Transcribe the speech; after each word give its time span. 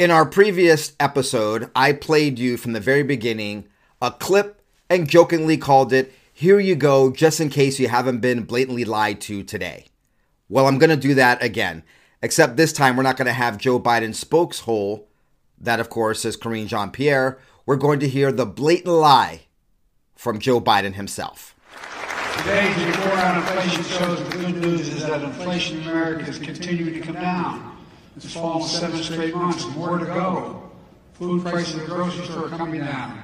In 0.00 0.10
our 0.10 0.24
previous 0.24 0.94
episode, 0.98 1.70
I 1.76 1.92
played 1.92 2.38
you 2.38 2.56
from 2.56 2.72
the 2.72 2.80
very 2.80 3.02
beginning 3.02 3.68
a 4.00 4.10
clip 4.10 4.62
and 4.88 5.06
jokingly 5.06 5.58
called 5.58 5.92
it, 5.92 6.14
Here 6.32 6.58
you 6.58 6.74
go, 6.74 7.12
just 7.12 7.38
in 7.38 7.50
case 7.50 7.78
you 7.78 7.88
haven't 7.88 8.20
been 8.20 8.44
blatantly 8.44 8.86
lied 8.86 9.20
to 9.20 9.42
today. 9.42 9.88
Well, 10.48 10.66
I'm 10.66 10.78
going 10.78 10.88
to 10.88 10.96
do 10.96 11.12
that 11.16 11.42
again, 11.42 11.82
except 12.22 12.56
this 12.56 12.72
time 12.72 12.96
we're 12.96 13.02
not 13.02 13.18
going 13.18 13.26
to 13.26 13.34
have 13.34 13.58
Joe 13.58 13.78
Biden's 13.78 14.24
spokeshole, 14.24 15.04
that 15.60 15.80
of 15.80 15.90
course 15.90 16.24
is 16.24 16.34
Karine 16.34 16.66
Jean 16.66 16.90
Pierre. 16.90 17.38
We're 17.66 17.76
going 17.76 18.00
to 18.00 18.08
hear 18.08 18.32
the 18.32 18.46
blatant 18.46 18.94
lie 18.94 19.42
from 20.16 20.38
Joe 20.38 20.62
Biden 20.62 20.94
himself. 20.94 21.54
Today's 22.38 22.86
report 22.86 23.18
on 23.18 23.36
inflation 23.36 23.84
shows 23.84 24.24
the 24.30 24.38
good 24.38 24.56
news 24.56 24.88
is 24.88 25.02
that 25.02 25.22
inflation 25.22 25.82
in 25.82 25.88
America 25.90 26.26
is 26.26 26.38
continuing 26.38 26.94
to 26.94 27.00
come 27.00 27.16
down. 27.16 27.69
It's 28.22 28.34
fallen 28.34 28.68
seven 28.68 29.02
straight 29.02 29.34
months, 29.34 29.66
more 29.68 29.98
to 29.98 30.04
go. 30.04 30.70
Food 31.14 31.42
prices 31.42 31.76
at 31.76 31.80
the 31.80 31.86
grocery 31.86 32.26
store 32.26 32.46
are 32.46 32.48
coming 32.50 32.82
down. 32.82 33.18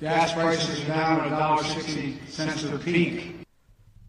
Gas 0.00 0.32
prices 0.32 0.82
are 0.82 0.88
down 0.88 1.20
at 1.20 1.38
$1.60 1.38 2.16
since 2.28 2.62
the 2.62 2.76
peak. 2.78 3.46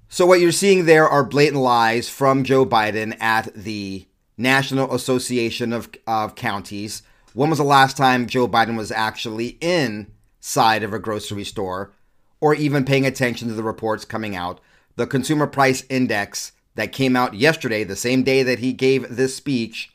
So, 0.10 0.26
what 0.26 0.42
you're 0.42 0.52
seeing 0.52 0.86
there 0.86 1.08
are 1.08 1.24
blatant 1.24 1.62
lies 1.62 2.10
from 2.10 2.44
Joe 2.44 2.66
Biden 2.66 3.20
at 3.22 3.54
the 3.54 4.08
National 4.36 4.94
Association 4.96 5.72
of, 5.72 5.90
of 6.08 6.34
Counties. 6.34 7.04
When 7.34 7.52
was 7.52 7.60
the 7.60 7.64
last 7.64 7.96
time 7.96 8.26
Joe 8.26 8.48
Biden 8.48 8.76
was 8.76 8.92
actually 8.92 9.58
inside 9.62 10.82
of 10.82 10.94
a 10.94 11.00
grocery 11.00 11.44
store 11.44 11.94
or 12.42 12.56
even 12.56 12.86
paying 12.86 13.06
attention 13.06 13.50
to 13.50 13.54
the 13.54 13.62
reports 13.62 14.04
coming 14.04 14.36
out? 14.36 14.60
The 14.96 15.06
Consumer 15.06 15.46
Price 15.46 15.84
Index 15.90 16.54
that 16.74 16.92
came 16.92 17.16
out 17.16 17.36
yesterday, 17.36 17.84
the 17.84 17.96
same 17.96 18.24
day 18.24 18.42
that 18.42 18.60
he 18.60 18.74
gave 18.74 19.16
this 19.16 19.36
speech, 19.36 19.93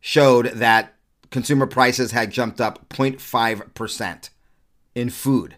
showed 0.00 0.46
that 0.46 0.94
consumer 1.30 1.66
prices 1.66 2.12
had 2.12 2.30
jumped 2.30 2.60
up 2.60 2.88
0.5% 2.88 4.30
in 4.94 5.10
food. 5.10 5.56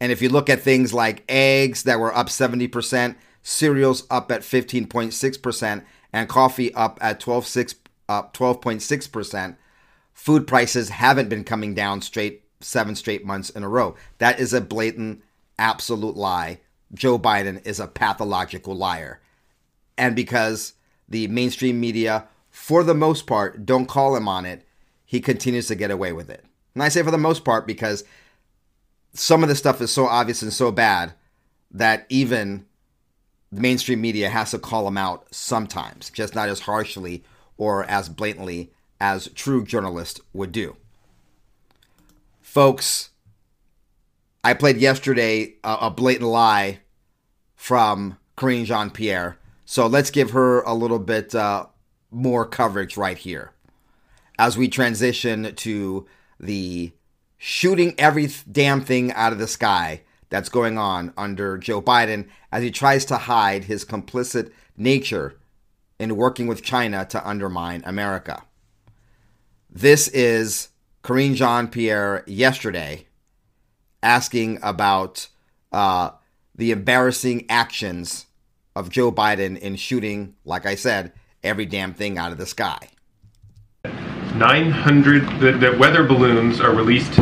And 0.00 0.12
if 0.12 0.20
you 0.20 0.28
look 0.28 0.50
at 0.50 0.60
things 0.60 0.92
like 0.92 1.24
eggs 1.28 1.84
that 1.84 1.98
were 1.98 2.14
up 2.14 2.28
70%, 2.28 3.16
cereals 3.42 4.06
up 4.10 4.30
at 4.30 4.42
15.6%, 4.42 5.84
and 6.12 6.28
coffee 6.28 6.72
up 6.74 6.98
at 7.00 7.20
12.6 7.20 7.74
up 8.08 8.34
12.6%, 8.34 9.56
food 10.12 10.46
prices 10.46 10.90
haven't 10.90 11.28
been 11.28 11.44
coming 11.44 11.74
down 11.74 12.02
straight 12.02 12.42
seven 12.60 12.94
straight 12.94 13.24
months 13.24 13.50
in 13.50 13.62
a 13.62 13.68
row. 13.68 13.94
That 14.18 14.40
is 14.40 14.52
a 14.52 14.60
blatant 14.60 15.22
absolute 15.58 16.16
lie. 16.16 16.60
Joe 16.92 17.18
Biden 17.18 17.64
is 17.66 17.80
a 17.80 17.86
pathological 17.86 18.74
liar. 18.74 19.20
And 19.98 20.16
because 20.16 20.74
the 21.08 21.28
mainstream 21.28 21.80
media 21.80 22.28
for 22.54 22.84
the 22.84 22.94
most 22.94 23.26
part, 23.26 23.66
don't 23.66 23.86
call 23.86 24.14
him 24.14 24.28
on 24.28 24.46
it, 24.46 24.64
he 25.04 25.20
continues 25.20 25.66
to 25.66 25.74
get 25.74 25.90
away 25.90 26.12
with 26.12 26.30
it. 26.30 26.44
And 26.72 26.84
I 26.84 26.88
say 26.88 27.02
for 27.02 27.10
the 27.10 27.18
most 27.18 27.44
part 27.44 27.66
because 27.66 28.04
some 29.12 29.42
of 29.42 29.48
the 29.48 29.56
stuff 29.56 29.80
is 29.80 29.90
so 29.90 30.06
obvious 30.06 30.40
and 30.40 30.52
so 30.52 30.70
bad 30.70 31.14
that 31.72 32.06
even 32.08 32.64
the 33.50 33.60
mainstream 33.60 34.00
media 34.00 34.30
has 34.30 34.52
to 34.52 34.60
call 34.60 34.86
him 34.86 34.96
out 34.96 35.26
sometimes, 35.34 36.10
just 36.10 36.36
not 36.36 36.48
as 36.48 36.60
harshly 36.60 37.24
or 37.56 37.84
as 37.86 38.08
blatantly 38.08 38.70
as 39.00 39.28
true 39.34 39.64
journalists 39.64 40.20
would 40.32 40.52
do. 40.52 40.76
Folks, 42.40 43.10
I 44.44 44.54
played 44.54 44.76
yesterday 44.76 45.54
a, 45.64 45.78
a 45.80 45.90
blatant 45.90 46.30
lie 46.30 46.78
from 47.56 48.16
Karine 48.36 48.64
Jean 48.64 48.90
Pierre. 48.90 49.38
So 49.66 49.88
let's 49.88 50.10
give 50.10 50.30
her 50.30 50.62
a 50.62 50.72
little 50.72 51.00
bit 51.00 51.34
uh, 51.34 51.66
more 52.14 52.46
coverage 52.46 52.96
right 52.96 53.18
here 53.18 53.52
as 54.38 54.56
we 54.56 54.68
transition 54.68 55.54
to 55.54 56.06
the 56.40 56.92
shooting 57.36 57.94
every 57.98 58.28
damn 58.50 58.80
thing 58.80 59.12
out 59.12 59.32
of 59.32 59.38
the 59.38 59.46
sky 59.46 60.00
that's 60.30 60.48
going 60.48 60.78
on 60.78 61.12
under 61.16 61.58
Joe 61.58 61.80
Biden 61.80 62.26
as 62.50 62.62
he 62.62 62.70
tries 62.70 63.04
to 63.06 63.16
hide 63.16 63.64
his 63.64 63.84
complicit 63.84 64.50
nature 64.76 65.36
in 65.98 66.16
working 66.16 66.46
with 66.46 66.62
China 66.62 67.04
to 67.06 67.28
undermine 67.28 67.82
America. 67.86 68.42
This 69.70 70.08
is 70.08 70.68
Karine 71.02 71.34
Jean 71.34 71.68
Pierre 71.68 72.24
yesterday 72.26 73.06
asking 74.02 74.58
about 74.62 75.28
uh, 75.72 76.10
the 76.54 76.70
embarrassing 76.70 77.46
actions 77.48 78.26
of 78.76 78.90
Joe 78.90 79.12
Biden 79.12 79.58
in 79.58 79.76
shooting, 79.76 80.34
like 80.44 80.66
I 80.66 80.74
said, 80.74 81.12
every 81.44 81.66
damn 81.66 81.94
thing 81.94 82.18
out 82.18 82.32
of 82.32 82.38
the 82.38 82.46
sky. 82.46 82.88
900, 84.34 85.40
the, 85.40 85.52
the 85.52 85.76
weather 85.78 86.02
balloons 86.02 86.60
are 86.60 86.74
released 86.74 87.18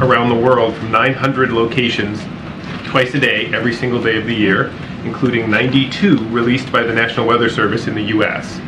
around 0.00 0.30
the 0.30 0.34
world 0.34 0.74
from 0.76 0.90
900 0.90 1.50
locations 1.50 2.20
twice 2.88 3.12
a 3.14 3.20
day, 3.20 3.52
every 3.54 3.74
single 3.74 4.02
day 4.02 4.16
of 4.16 4.24
the 4.24 4.34
year, 4.34 4.72
including 5.04 5.50
92 5.50 6.26
released 6.28 6.72
by 6.72 6.82
the 6.82 6.94
National 6.94 7.26
Weather 7.26 7.50
Service 7.50 7.86
in 7.86 7.94
the 7.94 8.04
US. 8.04 8.60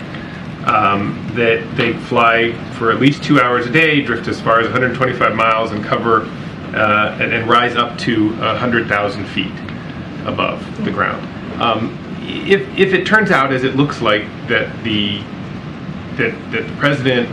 Um, 0.66 1.26
that 1.36 1.66
they 1.74 1.94
fly 1.94 2.52
for 2.72 2.92
at 2.92 3.00
least 3.00 3.22
two 3.22 3.40
hours 3.40 3.66
a 3.66 3.70
day, 3.70 4.02
drift 4.02 4.28
as 4.28 4.42
far 4.42 4.60
as 4.60 4.64
125 4.64 5.34
miles, 5.34 5.70
and 5.70 5.82
cover 5.82 6.22
uh, 6.74 7.16
and, 7.18 7.32
and, 7.32 7.48
rise 7.48 7.76
up 7.76 7.96
to 8.00 8.28
100,000 8.36 9.24
feet 9.24 9.50
above 10.26 10.84
the 10.84 10.90
ground. 10.90 11.26
Um, 11.62 11.98
if, 12.30 12.78
if 12.78 12.92
it 12.92 13.06
turns 13.06 13.30
out, 13.30 13.52
as 13.52 13.64
it 13.64 13.76
looks 13.76 14.00
like, 14.00 14.22
that 14.48 14.82
the 14.84 15.22
that, 16.16 16.52
that 16.52 16.66
the 16.66 16.76
president 16.76 17.28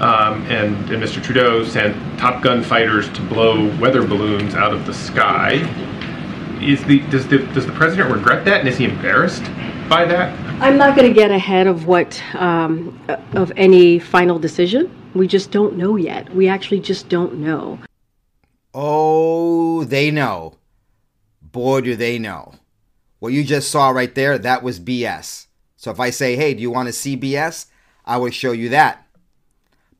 um, 0.00 0.42
and, 0.46 0.90
and 0.90 1.02
Mr. 1.02 1.22
Trudeau 1.22 1.64
sent 1.64 1.96
Top 2.18 2.42
Gun 2.42 2.62
fighters 2.62 3.08
to 3.10 3.22
blow 3.22 3.74
weather 3.78 4.06
balloons 4.06 4.54
out 4.54 4.74
of 4.74 4.86
the 4.86 4.92
sky, 4.92 5.54
is 6.60 6.82
the 6.84 7.00
does 7.10 7.26
the 7.28 7.38
does 7.38 7.66
the 7.66 7.72
president 7.72 8.12
regret 8.12 8.44
that, 8.44 8.60
and 8.60 8.68
is 8.68 8.76
he 8.76 8.84
embarrassed 8.84 9.44
by 9.88 10.04
that? 10.04 10.38
I'm 10.60 10.76
not 10.76 10.96
going 10.96 11.08
to 11.08 11.14
get 11.14 11.30
ahead 11.30 11.66
of 11.66 11.86
what 11.86 12.22
um, 12.34 12.98
of 13.32 13.52
any 13.56 13.98
final 13.98 14.38
decision. 14.38 14.90
We 15.14 15.28
just 15.28 15.50
don't 15.50 15.76
know 15.76 15.96
yet. 15.96 16.34
We 16.34 16.48
actually 16.48 16.80
just 16.80 17.08
don't 17.08 17.34
know. 17.34 17.78
Oh, 18.72 19.84
they 19.84 20.10
know. 20.10 20.54
Boy, 21.40 21.82
do 21.82 21.94
they 21.94 22.18
know. 22.18 22.54
What 23.18 23.32
you 23.32 23.44
just 23.44 23.70
saw 23.70 23.90
right 23.90 24.14
there, 24.14 24.38
that 24.38 24.62
was 24.62 24.80
BS. 24.80 25.46
So 25.76 25.90
if 25.90 26.00
I 26.00 26.10
say, 26.10 26.36
hey, 26.36 26.54
do 26.54 26.60
you 26.62 26.70
want 26.70 26.88
to 26.88 26.92
see 26.92 27.16
BS? 27.16 27.66
I 28.04 28.16
will 28.16 28.30
show 28.30 28.52
you 28.52 28.68
that. 28.70 29.06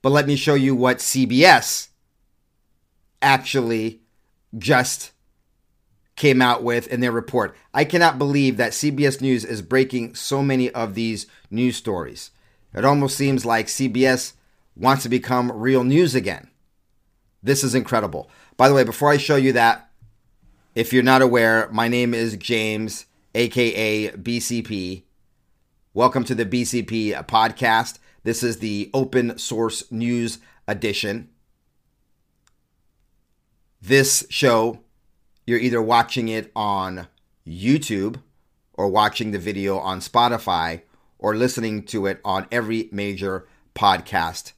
But 0.02 0.10
let 0.10 0.26
me 0.26 0.36
show 0.36 0.54
you 0.54 0.74
what 0.74 0.98
CBS 0.98 1.88
actually 3.22 4.02
just 4.58 5.12
came 6.16 6.40
out 6.40 6.62
with 6.62 6.86
in 6.88 7.00
their 7.00 7.10
report. 7.12 7.56
I 7.72 7.84
cannot 7.84 8.18
believe 8.18 8.56
that 8.56 8.72
CBS 8.72 9.20
News 9.20 9.44
is 9.44 9.62
breaking 9.62 10.14
so 10.14 10.42
many 10.42 10.70
of 10.70 10.94
these 10.94 11.26
news 11.50 11.76
stories. 11.76 12.30
It 12.74 12.84
almost 12.84 13.16
seems 13.16 13.44
like 13.44 13.66
CBS 13.66 14.34
wants 14.76 15.04
to 15.04 15.08
become 15.08 15.50
real 15.52 15.84
news 15.84 16.14
again. 16.14 16.50
This 17.42 17.64
is 17.64 17.74
incredible. 17.74 18.30
By 18.56 18.68
the 18.68 18.74
way, 18.74 18.84
before 18.84 19.10
I 19.10 19.16
show 19.16 19.36
you 19.36 19.52
that, 19.52 19.90
if 20.74 20.92
you're 20.92 21.02
not 21.04 21.22
aware, 21.22 21.68
my 21.70 21.86
name 21.86 22.12
is 22.14 22.36
James 22.36 23.06
aka 23.34 24.10
BCP. 24.10 25.04
Welcome 25.92 26.24
to 26.24 26.34
the 26.34 26.44
BCP 26.44 27.12
podcast. 27.26 27.98
This 28.24 28.42
is 28.42 28.58
the 28.58 28.90
open 28.92 29.38
source 29.38 29.90
news 29.92 30.38
edition. 30.66 31.28
This 33.80 34.26
show, 34.30 34.80
you're 35.46 35.60
either 35.60 35.80
watching 35.80 36.28
it 36.28 36.50
on 36.56 37.06
YouTube 37.46 38.20
or 38.72 38.88
watching 38.88 39.30
the 39.30 39.38
video 39.38 39.78
on 39.78 40.00
Spotify 40.00 40.82
or 41.20 41.36
listening 41.36 41.84
to 41.84 42.06
it 42.06 42.20
on 42.24 42.48
every 42.50 42.88
major 42.90 43.46
podcast 43.76 44.52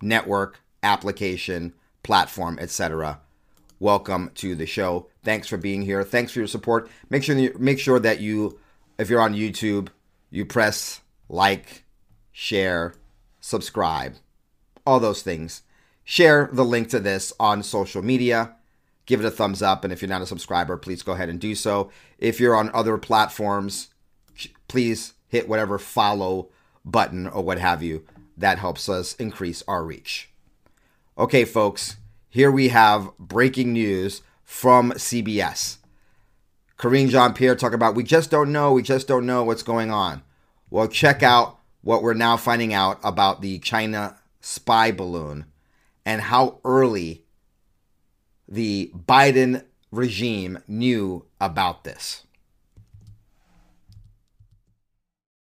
network, 0.00 0.60
application, 0.82 1.74
platform, 2.02 2.58
etc. 2.58 3.20
Welcome 3.82 4.32
to 4.34 4.54
the 4.54 4.66
show. 4.66 5.08
Thanks 5.24 5.48
for 5.48 5.56
being 5.56 5.80
here. 5.80 6.04
Thanks 6.04 6.32
for 6.32 6.40
your 6.40 6.48
support. 6.48 6.90
Make 7.08 7.24
sure 7.24 7.34
you, 7.34 7.56
make 7.58 7.78
sure 7.78 7.98
that 7.98 8.20
you, 8.20 8.58
if 8.98 9.08
you're 9.08 9.22
on 9.22 9.32
YouTube, 9.32 9.88
you 10.28 10.44
press 10.44 11.00
like, 11.30 11.84
share, 12.30 12.92
subscribe, 13.40 14.16
all 14.86 15.00
those 15.00 15.22
things. 15.22 15.62
Share 16.04 16.50
the 16.52 16.62
link 16.62 16.90
to 16.90 17.00
this 17.00 17.32
on 17.40 17.62
social 17.62 18.02
media. 18.02 18.54
Give 19.06 19.20
it 19.20 19.26
a 19.26 19.30
thumbs 19.30 19.62
up, 19.62 19.82
and 19.82 19.94
if 19.94 20.02
you're 20.02 20.10
not 20.10 20.20
a 20.20 20.26
subscriber, 20.26 20.76
please 20.76 21.02
go 21.02 21.12
ahead 21.12 21.30
and 21.30 21.40
do 21.40 21.54
so. 21.54 21.90
If 22.18 22.38
you're 22.38 22.54
on 22.54 22.70
other 22.74 22.98
platforms, 22.98 23.88
please 24.68 25.14
hit 25.26 25.48
whatever 25.48 25.78
follow 25.78 26.50
button 26.84 27.26
or 27.26 27.42
what 27.42 27.58
have 27.58 27.82
you. 27.82 28.04
That 28.36 28.58
helps 28.58 28.90
us 28.90 29.14
increase 29.14 29.62
our 29.66 29.82
reach. 29.82 30.28
Okay, 31.16 31.46
folks, 31.46 31.96
here 32.30 32.50
we 32.50 32.68
have 32.68 33.10
breaking 33.18 33.72
news 33.72 34.22
from 34.44 34.92
CBS. 34.92 35.78
Karine 36.78 37.10
Jean 37.10 37.34
Pierre 37.34 37.56
talking 37.56 37.74
about 37.74 37.94
we 37.94 38.04
just 38.04 38.30
don't 38.30 38.52
know, 38.52 38.72
we 38.72 38.82
just 38.82 39.06
don't 39.06 39.26
know 39.26 39.44
what's 39.44 39.64
going 39.64 39.90
on. 39.90 40.22
Well, 40.70 40.88
check 40.88 41.22
out 41.22 41.58
what 41.82 42.02
we're 42.02 42.14
now 42.14 42.36
finding 42.36 42.72
out 42.72 43.00
about 43.02 43.42
the 43.42 43.58
China 43.58 44.16
spy 44.40 44.92
balloon 44.92 45.46
and 46.06 46.22
how 46.22 46.60
early 46.64 47.24
the 48.48 48.92
Biden 48.96 49.64
regime 49.90 50.60
knew 50.68 51.26
about 51.40 51.84
this. 51.84 52.24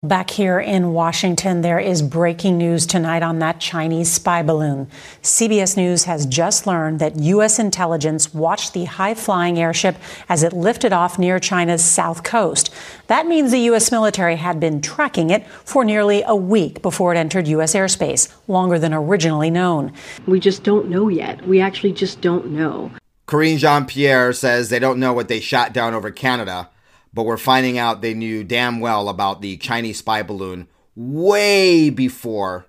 Back 0.03 0.31
here 0.31 0.59
in 0.59 0.91
Washington, 0.91 1.61
there 1.61 1.79
is 1.79 2.01
breaking 2.01 2.57
news 2.57 2.85
tonight 2.85 3.23
on 3.23 3.39
that 3.39 3.61
Chinese 3.61 4.11
spy 4.11 4.43
balloon. 4.43 4.89
CBS 5.21 5.77
News 5.77 6.03
has 6.03 6.25
just 6.25 6.67
learned 6.67 6.99
that 6.99 7.15
U.S. 7.19 7.57
intelligence 7.57 8.33
watched 8.33 8.73
the 8.73 8.83
high 8.83 9.13
flying 9.13 9.57
airship 9.57 9.95
as 10.27 10.43
it 10.43 10.51
lifted 10.51 10.91
off 10.91 11.17
near 11.17 11.39
China's 11.39 11.85
south 11.85 12.23
coast. 12.23 12.69
That 13.07 13.27
means 13.27 13.51
the 13.51 13.59
U.S. 13.59 13.93
military 13.93 14.35
had 14.35 14.59
been 14.59 14.81
tracking 14.81 15.29
it 15.29 15.47
for 15.47 15.85
nearly 15.85 16.21
a 16.27 16.35
week 16.35 16.81
before 16.81 17.13
it 17.13 17.17
entered 17.17 17.47
U.S. 17.47 17.73
airspace, 17.73 18.29
longer 18.49 18.77
than 18.77 18.93
originally 18.93 19.49
known. 19.49 19.93
We 20.27 20.41
just 20.41 20.65
don't 20.65 20.89
know 20.89 21.07
yet. 21.07 21.47
We 21.47 21.61
actually 21.61 21.93
just 21.93 22.19
don't 22.19 22.47
know. 22.47 22.91
Karine 23.25 23.57
Jean 23.57 23.85
Pierre 23.85 24.33
says 24.33 24.67
they 24.67 24.79
don't 24.79 24.99
know 24.99 25.13
what 25.13 25.29
they 25.29 25.39
shot 25.39 25.71
down 25.71 25.93
over 25.93 26.11
Canada 26.11 26.67
but 27.13 27.23
we're 27.23 27.37
finding 27.37 27.77
out 27.77 28.01
they 28.01 28.13
knew 28.13 28.43
damn 28.43 28.79
well 28.79 29.07
about 29.07 29.41
the 29.41 29.57
Chinese 29.57 29.99
spy 29.99 30.23
balloon 30.23 30.67
way 30.95 31.89
before 31.89 32.67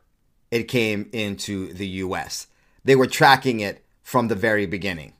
it 0.50 0.64
came 0.64 1.08
into 1.12 1.72
the 1.72 1.86
US. 1.86 2.46
They 2.84 2.96
were 2.96 3.06
tracking 3.06 3.60
it 3.60 3.84
from 4.02 4.28
the 4.28 4.34
very 4.34 4.66
beginning. 4.66 5.14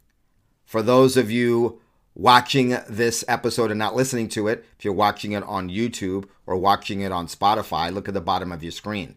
For 0.65 0.83
those 0.83 1.17
of 1.17 1.31
you 1.31 1.81
watching 2.15 2.77
this 2.89 3.25
episode 3.27 3.71
and 3.71 3.79
not 3.79 3.97
listening 3.97 4.29
to 4.29 4.49
it, 4.49 4.65
if 4.79 4.85
you're 4.85 4.95
watching 4.95 5.33
it 5.33 5.43
on 5.45 5.71
YouTube 5.71 6.27
or 6.47 6.57
watching 6.57 7.01
it 7.01 7.13
on 7.13 7.27
Spotify, 7.27 7.93
look 7.93 8.09
at 8.09 8.15
the 8.15 8.21
bottom 8.21 8.53
of 8.53 8.63
your 8.63 8.73
screen. 8.73 9.17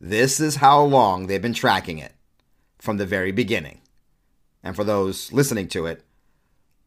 This 0.00 0.40
is 0.40 0.56
how 0.56 0.82
long 0.82 1.26
they've 1.26 1.40
been 1.40 1.54
tracking 1.54 1.98
it 1.98 2.12
from 2.78 2.96
the 2.96 3.06
very 3.06 3.32
beginning. 3.32 3.80
And 4.62 4.74
for 4.74 4.84
those 4.84 5.32
listening 5.32 5.68
to 5.68 5.86
it, 5.86 6.04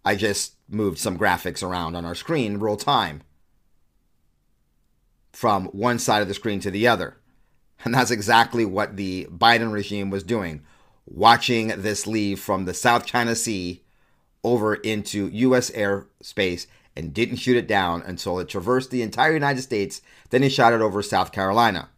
I 0.06 0.16
just 0.16 0.54
moved 0.70 0.98
some 0.98 1.18
graphics 1.18 1.64
around 1.64 1.96
on 1.96 2.06
our 2.06 2.16
screen 2.16 2.58
real 2.58 2.78
time 2.78 3.24
from 5.32 5.66
one 5.68 6.00
side 6.00 6.22
of 6.22 6.28
the 6.28 6.34
screen 6.34 6.60
to 6.62 6.72
the 6.72 6.88
other. 6.88 7.18
And 7.86 7.94
that's 7.94 8.12
exactly 8.12 8.66
what 8.66 8.98
the 8.98 9.28
Biden 9.32 9.72
regime 9.72 10.10
was 10.10 10.24
doing, 10.24 10.64
watching 11.06 11.68
this 11.70 12.06
leave 12.06 12.40
from 12.40 12.66
the 12.66 12.74
South 12.74 13.06
China 13.06 13.36
Sea 13.36 13.84
over 14.44 14.76
into 14.76 15.28
U.S. 15.28 15.72
airspace 15.72 16.68
and 16.96 17.14
didn't 17.14 17.38
shoot 17.38 17.58
it 17.58 17.68
down 17.68 18.02
until 18.02 18.40
it 18.40 18.50
traversed 18.50 18.92
the 18.92 19.02
entire 19.02 19.34
United 19.34 19.62
States. 19.62 20.02
Then 20.30 20.44
he 20.44 20.50
shot 20.50 20.74
it 20.74 20.82
over 20.82 21.02
South 21.02 21.32
Carolina. 21.32 21.90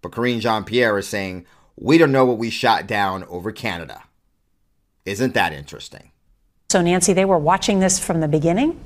But 0.00 0.12
Karine 0.12 0.40
Jean 0.40 0.64
Pierre 0.64 0.98
is 0.98 1.08
saying, 1.08 1.46
We 1.76 1.98
don't 1.98 2.12
know 2.12 2.24
what 2.24 2.38
we 2.38 2.50
shot 2.50 2.86
down 2.86 3.24
over 3.24 3.52
Canada. 3.52 4.02
Isn't 5.04 5.34
that 5.34 5.52
interesting? 5.52 6.11
So, 6.72 6.80
Nancy, 6.80 7.12
they 7.12 7.26
were 7.26 7.36
watching 7.36 7.80
this 7.80 7.98
from 7.98 8.20
the 8.20 8.28
beginning? 8.28 8.82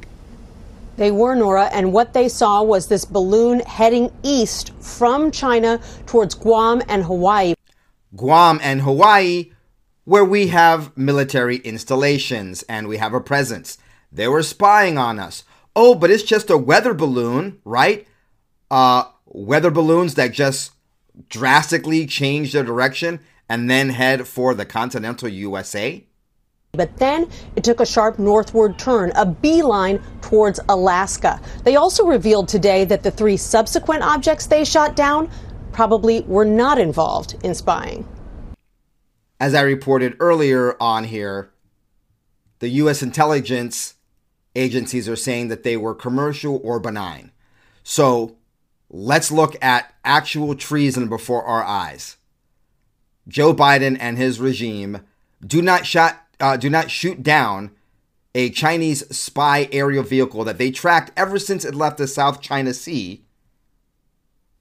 They 0.97 1.13
were, 1.13 1.37
Nora, 1.37 1.67
and 1.67 1.93
what 1.93 2.15
they 2.15 2.29
saw 2.29 2.61
was 2.61 2.89
this 2.89 3.05
balloon 3.05 3.61
heading 3.61 4.11
east 4.25 4.73
from 4.81 5.31
China 5.31 5.81
towards 6.05 6.35
Guam 6.35 6.83
and 6.89 7.05
Hawaii. 7.05 7.55
Guam 8.17 8.59
and 8.61 8.83
Hawaii, 8.83 9.53
where 10.03 10.25
we 10.25 10.49
have 10.49 10.97
military 10.97 11.59
installations 11.59 12.65
and 12.65 12.89
we 12.89 12.97
have 12.97 13.15
a 13.15 13.21
presence. 13.21 13.79
They 14.11 14.27
were 14.27 14.43
spying 14.43 14.99
on 14.99 15.21
us. 15.21 15.45
Oh, 15.77 15.95
but 15.95 16.11
it's 16.11 16.25
just 16.25 16.51
a 16.51 16.59
weather 16.59 16.93
balloon, 16.93 17.61
right? 17.65 18.05
Uh, 18.69 19.05
weather 19.27 19.71
balloons 19.71 20.17
that 20.17 20.33
just 20.33 20.73
drastically 21.29 22.05
change 22.05 22.53
their 22.53 22.65
direction 22.65 23.21
and 23.49 23.71
then 23.71 23.91
head 23.91 24.27
for 24.27 24.55
the 24.55 24.65
continental 24.65 25.29
USA? 25.29 26.05
But 26.77 26.97
then 26.99 27.29
it 27.57 27.65
took 27.65 27.81
a 27.81 27.87
sharp 27.87 28.19
northward 28.19 28.79
turn, 28.79 29.13
a 29.15 29.27
beeline 29.27 30.03
towards 30.21 30.61
Alaska. 30.69 31.41
They 31.65 31.77
also 31.77 32.05
revealed 32.05 32.49
today 32.49 32.85
that 32.85 33.03
the 33.03 33.11
three 33.11 33.37
subsequent 33.37 34.03
objects 34.03 34.47
they 34.47 34.65
shot 34.65 34.97
down 34.97 35.31
probably 35.73 36.21
were 36.23 36.45
not 36.45 36.79
involved 36.79 37.37
in 37.43 37.55
spying. 37.55 38.07
As 39.39 39.55
I 39.55 39.61
reported 39.63 40.17
earlier 40.21 40.77
on 40.81 41.05
here, 41.05 41.51
the 42.61 42.69
U.S. 42.69 43.03
intelligence 43.03 43.95
agencies 44.55 45.09
are 45.09 45.17
saying 45.17 45.49
that 45.49 45.63
they 45.63 45.77
were 45.77 45.95
commercial 45.95 46.61
or 46.65 46.81
benign. 46.81 47.31
So 47.83 48.37
let's 48.89 49.31
look 49.31 49.57
at 49.63 49.95
actual 50.05 50.55
treason 50.55 51.09
before 51.09 51.45
our 51.45 51.63
eyes. 51.63 52.17
Joe 53.29 53.53
Biden 53.53 53.97
and 54.01 54.17
his 54.17 54.41
regime 54.41 55.03
do 55.45 55.61
not 55.61 55.85
shot 55.85 56.26
uh, 56.41 56.57
do 56.57 56.71
not 56.71 56.91
shoot 56.91 57.23
down 57.23 57.71
a 58.35 58.51
Chinese 58.51 59.07
spy 59.17 59.69
aerial 59.73 60.03
vehicle 60.03 60.45
that 60.45 60.59
they 60.59 60.71
tracked 60.71 61.11
ever 61.17 61.39
since 61.39 61.65
it 61.65 61.75
left 61.75 61.97
the 61.97 62.07
South 62.07 62.43
China 62.43 62.75
Sea, 62.75 63.25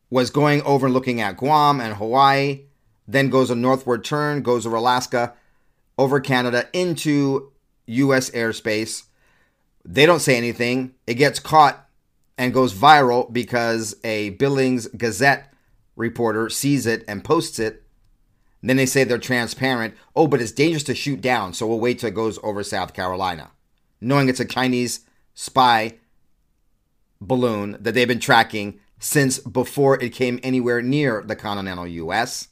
was 0.10 0.30
going 0.30 0.62
over 0.62 0.86
and 0.86 0.94
looking 0.94 1.20
at 1.20 1.36
Guam 1.36 1.82
and 1.82 1.96
Hawaii, 1.96 2.62
then 3.08 3.30
goes 3.30 3.50
a 3.50 3.56
northward 3.56 4.06
turn, 4.06 4.42
goes 4.42 4.66
over 4.66 4.78
Alaska, 4.78 5.34
over 5.98 6.20
Canada 6.20 6.68
into 6.72 7.52
U.S. 7.88 8.30
airspace. 8.30 9.04
They 9.84 10.06
don't 10.06 10.22
say 10.22 10.38
anything. 10.38 10.94
It 11.06 11.16
gets 11.16 11.40
caught 11.40 11.88
and 12.38 12.54
goes 12.54 12.74
viral 12.74 13.32
because 13.32 13.96
a 14.04 14.32
Billings 14.32 14.88
Gazette 14.88 15.54
reporter 15.96 16.50
sees 16.50 16.86
it 16.86 17.04
and 17.08 17.24
posts 17.24 17.60
it 17.60 17.84
then 18.70 18.78
they 18.78 18.86
say 18.86 19.04
they're 19.04 19.18
transparent. 19.18 19.94
Oh, 20.16 20.28
but 20.28 20.42
it's 20.42 20.52
dangerous 20.52 20.84
to 20.86 20.96
shoot 20.96 21.22
down, 21.22 21.54
so 21.54 21.68
we'll 21.68 21.80
wait 21.80 22.00
till 22.00 22.10
it 22.10 22.16
goes 22.16 22.40
over 22.42 22.64
South 22.64 22.94
Carolina. 22.94 23.52
Knowing 24.02 24.30
it's 24.30 24.40
a 24.40 24.46
Chinese 24.46 25.02
spy 25.34 25.96
balloon 27.22 27.78
that 27.80 27.94
they've 27.94 28.08
been 28.08 28.20
tracking 28.20 28.80
since 29.00 29.40
before 29.40 30.02
it 30.02 30.14
came 30.14 30.40
anywhere 30.42 30.82
near 30.82 31.22
the 31.22 31.36
continental 31.36 31.88
US. 31.88 32.48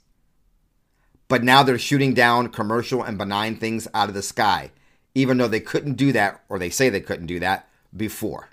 But 1.28 1.44
now 1.44 1.64
they're 1.64 1.80
shooting 1.80 2.14
down 2.14 2.50
commercial 2.50 3.02
and 3.02 3.18
benign 3.18 3.56
things 3.56 3.88
out 3.94 4.10
of 4.10 4.16
the 4.16 4.22
sky, 4.22 4.72
even 5.16 5.38
though 5.38 5.48
they 5.48 5.60
couldn't 5.60 5.94
do 5.94 6.12
that, 6.12 6.44
or 6.50 6.60
they 6.60 6.70
say 6.70 6.90
they 6.90 7.02
couldn't 7.02 7.28
do 7.28 7.40
that 7.40 7.68
before. 7.96 8.50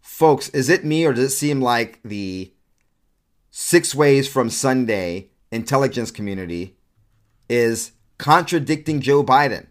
Folks, 0.00 0.48
is 0.50 0.68
it 0.68 0.84
me 0.84 1.04
or 1.04 1.12
does 1.12 1.32
it 1.32 1.36
seem 1.36 1.60
like 1.60 2.00
the 2.02 2.52
six 3.50 3.94
ways 3.94 4.28
from 4.28 4.48
Sunday 4.48 5.30
intelligence 5.50 6.10
community 6.10 6.76
is 7.48 7.92
contradicting 8.18 9.00
Joe 9.00 9.22
Biden 9.22 9.66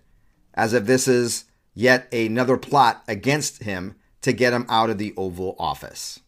as 0.54 0.74
if 0.74 0.86
this 0.86 1.08
is 1.08 1.46
yet 1.74 2.12
another 2.14 2.58
plot 2.58 3.04
against 3.08 3.64
him 3.64 3.96
to 4.22 4.34
get 4.34 4.54
him 4.54 4.66
out 4.70 4.90
of 4.90 4.98
the 4.98 5.14
Oval 5.18 5.56
Office. 5.60 6.20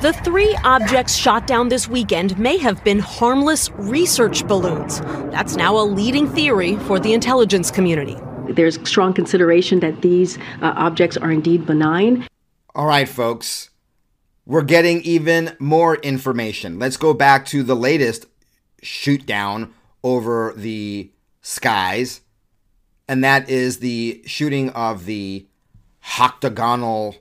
The 0.00 0.18
three 0.24 0.56
objects 0.64 1.14
shot 1.14 1.46
down 1.46 1.68
this 1.68 1.88
weekend 1.88 2.38
may 2.38 2.56
have 2.58 2.82
been 2.84 2.98
harmless 2.98 3.70
research 3.72 4.46
balloons. 4.46 5.00
That's 5.30 5.56
now 5.56 5.78
a 5.78 5.84
leading 5.84 6.28
theory 6.28 6.76
for 6.76 6.98
the 6.98 7.12
intelligence 7.12 7.70
community. 7.70 8.16
There's 8.48 8.78
strong 8.88 9.12
consideration 9.12 9.80
that 9.80 10.00
these 10.02 10.38
uh, 10.62 10.72
objects 10.76 11.16
are 11.16 11.30
indeed 11.30 11.66
benign. 11.66 12.26
All 12.74 12.86
right, 12.86 13.08
folks. 13.08 13.70
We're 14.46 14.62
getting 14.62 15.02
even 15.02 15.56
more 15.58 15.96
information. 15.96 16.78
Let's 16.78 16.96
go 16.96 17.12
back 17.12 17.44
to 17.46 17.62
the 17.62 17.74
latest 17.74 18.26
shoot 18.86 19.26
down 19.26 19.74
over 20.02 20.54
the 20.56 21.10
skies, 21.42 22.20
and 23.08 23.22
that 23.22 23.50
is 23.50 23.78
the 23.78 24.22
shooting 24.26 24.70
of 24.70 25.04
the 25.04 25.46
octagonal, 26.20 27.16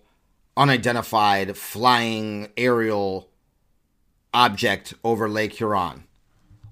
unidentified 0.56 1.58
flying 1.58 2.50
aerial 2.56 3.30
object 4.34 4.94
over 5.04 5.28
Lake 5.28 5.54
Huron. 5.54 6.04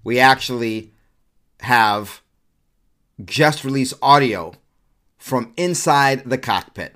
We 0.04 0.20
actually 0.20 0.92
have 1.62 2.22
just 3.24 3.64
released 3.64 3.94
audio 4.02 4.54
from 5.18 5.54
inside 5.58 6.24
the 6.26 6.38
cockpit. 6.38 6.96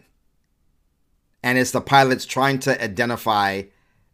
And 1.41 1.57
it's 1.57 1.71
the 1.71 1.81
pilots 1.81 2.25
trying 2.25 2.59
to 2.59 2.83
identify 2.83 3.63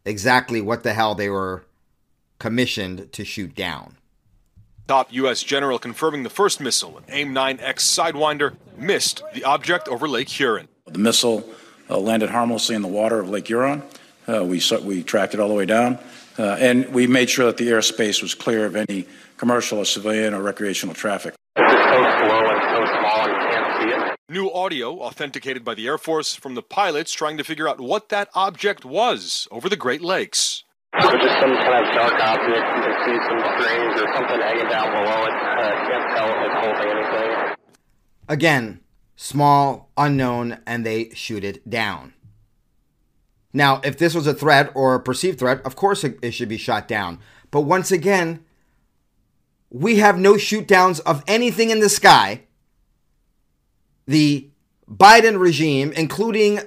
exactly 0.04 0.60
what 0.60 0.84
the 0.84 0.94
hell 0.94 1.14
they 1.14 1.28
were 1.28 1.64
commissioned 2.38 3.12
to 3.12 3.24
shoot 3.24 3.54
down. 3.54 3.96
Top 4.86 5.12
U.S. 5.12 5.42
general 5.42 5.78
confirming 5.78 6.24
the 6.24 6.30
first 6.30 6.60
missile, 6.60 6.98
an 6.98 7.04
AIM 7.08 7.34
9X 7.34 7.76
Sidewinder, 7.76 8.56
missed 8.76 9.22
the 9.32 9.42
object 9.44 9.88
over 9.88 10.06
Lake 10.06 10.28
Huron. 10.28 10.68
The 10.86 10.98
missile 10.98 11.48
uh, 11.88 11.98
landed 11.98 12.30
harmlessly 12.30 12.76
in 12.76 12.82
the 12.82 12.88
water 12.88 13.18
of 13.18 13.30
Lake 13.30 13.46
Huron. 13.46 13.82
Uh, 14.28 14.44
we, 14.44 14.60
we 14.82 15.02
tracked 15.02 15.34
it 15.34 15.40
all 15.40 15.48
the 15.48 15.54
way 15.54 15.64
down, 15.66 15.98
uh, 16.38 16.56
and 16.58 16.86
we 16.92 17.06
made 17.06 17.30
sure 17.30 17.46
that 17.46 17.56
the 17.56 17.68
airspace 17.68 18.20
was 18.20 18.34
clear 18.34 18.66
of 18.66 18.76
any 18.76 19.06
commercial 19.36 19.78
or 19.78 19.84
civilian 19.84 20.34
or 20.34 20.42
recreational 20.42 20.94
traffic. 20.94 21.34
It's 21.56 21.72
just 21.72 21.84
so 21.84 22.02
slow 22.02 22.50
and 22.50 22.62
so 22.62 22.92
small, 22.92 23.28
you 23.28 23.34
can't 23.34 23.82
see 23.82 23.96
it. 23.96 24.16
New 24.28 24.50
audio 24.50 24.98
authenticated 24.98 25.64
by 25.64 25.74
the 25.74 25.86
Air 25.86 25.98
Force 25.98 26.34
from 26.34 26.54
the 26.54 26.62
pilots 26.62 27.12
trying 27.12 27.38
to 27.38 27.44
figure 27.44 27.68
out 27.68 27.80
what 27.80 28.08
that 28.08 28.28
object 28.34 28.84
was 28.84 29.46
over 29.50 29.68
the 29.68 29.76
Great 29.76 30.00
Lakes. 30.00 30.63
So 31.00 31.10
just 31.18 31.40
some 31.40 31.50
kind 31.56 31.86
of 31.86 31.94
dark 31.94 32.14
object. 32.20 32.64
You 32.76 32.82
can 32.82 32.96
see 33.04 33.18
some 33.26 33.40
strings 33.58 34.00
or 34.00 34.14
something 34.14 34.40
hanging 34.40 34.68
down 34.68 34.90
below 34.92 35.24
it. 35.26 35.34
Uh, 35.34 35.74
can't 35.88 36.16
tell 36.16 36.28
if 36.28 36.38
it's 36.46 36.66
holding 36.66 36.88
anything. 36.96 37.56
Again, 38.28 38.80
small, 39.16 39.90
unknown, 39.96 40.58
and 40.66 40.86
they 40.86 41.10
shoot 41.10 41.44
it 41.44 41.68
down. 41.68 42.14
Now, 43.52 43.80
if 43.84 43.98
this 43.98 44.14
was 44.14 44.26
a 44.26 44.34
threat 44.34 44.70
or 44.74 44.94
a 44.94 45.00
perceived 45.00 45.38
threat, 45.38 45.60
of 45.62 45.76
course 45.76 46.02
it, 46.04 46.18
it 46.22 46.32
should 46.32 46.48
be 46.48 46.56
shot 46.56 46.88
down. 46.88 47.20
But 47.50 47.62
once 47.62 47.92
again, 47.92 48.44
we 49.70 49.96
have 49.98 50.18
no 50.18 50.36
shoot 50.36 50.66
downs 50.66 51.00
of 51.00 51.22
anything 51.26 51.70
in 51.70 51.80
the 51.80 51.88
sky. 51.88 52.42
The 54.06 54.50
Biden 54.90 55.40
regime, 55.40 55.92
including 55.92 56.60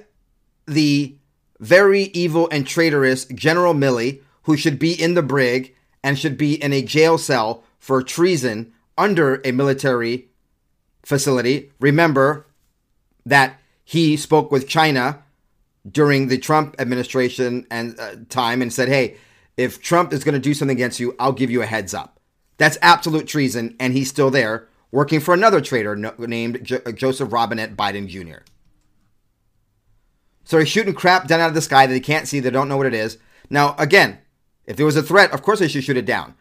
the 0.66 1.17
very 1.60 2.04
evil 2.14 2.48
and 2.50 2.66
traitorous 2.66 3.24
General 3.26 3.74
Milley, 3.74 4.20
who 4.44 4.56
should 4.56 4.78
be 4.78 4.92
in 4.92 5.14
the 5.14 5.22
brig 5.22 5.74
and 6.02 6.18
should 6.18 6.38
be 6.38 6.54
in 6.62 6.72
a 6.72 6.82
jail 6.82 7.18
cell 7.18 7.64
for 7.78 8.02
treason 8.02 8.72
under 8.96 9.40
a 9.44 9.52
military 9.52 10.28
facility. 11.04 11.70
Remember 11.80 12.46
that 13.24 13.60
he 13.84 14.16
spoke 14.16 14.50
with 14.50 14.68
China 14.68 15.22
during 15.90 16.28
the 16.28 16.38
Trump 16.38 16.76
administration 16.78 17.66
and 17.70 17.98
uh, 17.98 18.16
time 18.28 18.62
and 18.62 18.72
said, 18.72 18.88
"Hey, 18.88 19.16
if 19.56 19.80
Trump 19.80 20.12
is 20.12 20.24
going 20.24 20.34
to 20.34 20.40
do 20.40 20.54
something 20.54 20.76
against 20.76 21.00
you, 21.00 21.14
I'll 21.18 21.32
give 21.32 21.50
you 21.50 21.62
a 21.62 21.66
heads 21.66 21.94
up." 21.94 22.20
That's 22.58 22.78
absolute 22.82 23.26
treason, 23.26 23.76
and 23.78 23.92
he's 23.92 24.08
still 24.08 24.30
there 24.30 24.68
working 24.90 25.20
for 25.20 25.34
another 25.34 25.60
traitor 25.60 25.96
named 26.18 26.64
jo- 26.64 26.80
Joseph 26.92 27.32
Robinette 27.32 27.76
Biden 27.76 28.08
Jr. 28.08 28.42
So 30.48 30.58
he's 30.58 30.70
shooting 30.70 30.94
crap 30.94 31.28
down 31.28 31.40
out 31.40 31.50
of 31.50 31.54
the 31.54 31.60
sky 31.60 31.86
that 31.86 31.92
they 31.92 32.00
can't 32.00 32.26
see, 32.26 32.40
they 32.40 32.48
don't 32.48 32.70
know 32.70 32.78
what 32.78 32.86
it 32.86 32.94
is. 32.94 33.18
Now, 33.50 33.74
again, 33.76 34.16
if 34.64 34.78
there 34.78 34.86
was 34.86 34.96
a 34.96 35.02
threat, 35.02 35.30
of 35.32 35.42
course 35.42 35.58
they 35.58 35.68
should 35.68 35.84
shoot 35.84 35.98
it 35.98 36.06
down. 36.06 36.36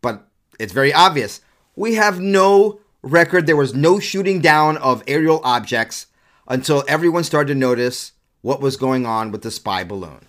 But 0.00 0.26
it's 0.58 0.72
very 0.72 0.92
obvious. 0.92 1.40
We 1.76 1.94
have 1.94 2.18
no 2.18 2.80
record. 3.02 3.46
There 3.46 3.54
was 3.54 3.72
no 3.72 4.00
shooting 4.00 4.40
down 4.40 4.78
of 4.78 5.04
aerial 5.06 5.40
objects 5.44 6.08
until 6.48 6.82
everyone 6.88 7.22
started 7.22 7.52
to 7.54 7.58
notice 7.60 8.10
what 8.40 8.60
was 8.60 8.76
going 8.76 9.06
on 9.06 9.30
with 9.30 9.42
the 9.42 9.50
spy 9.52 9.84
balloon. 9.84 10.26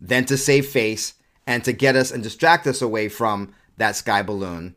Then 0.00 0.24
to 0.24 0.36
save 0.36 0.66
face 0.66 1.14
and 1.46 1.62
to 1.62 1.72
get 1.72 1.94
us 1.94 2.10
and 2.10 2.24
distract 2.24 2.66
us 2.66 2.82
away 2.82 3.08
from 3.08 3.54
that 3.76 3.94
sky 3.94 4.20
balloon, 4.20 4.74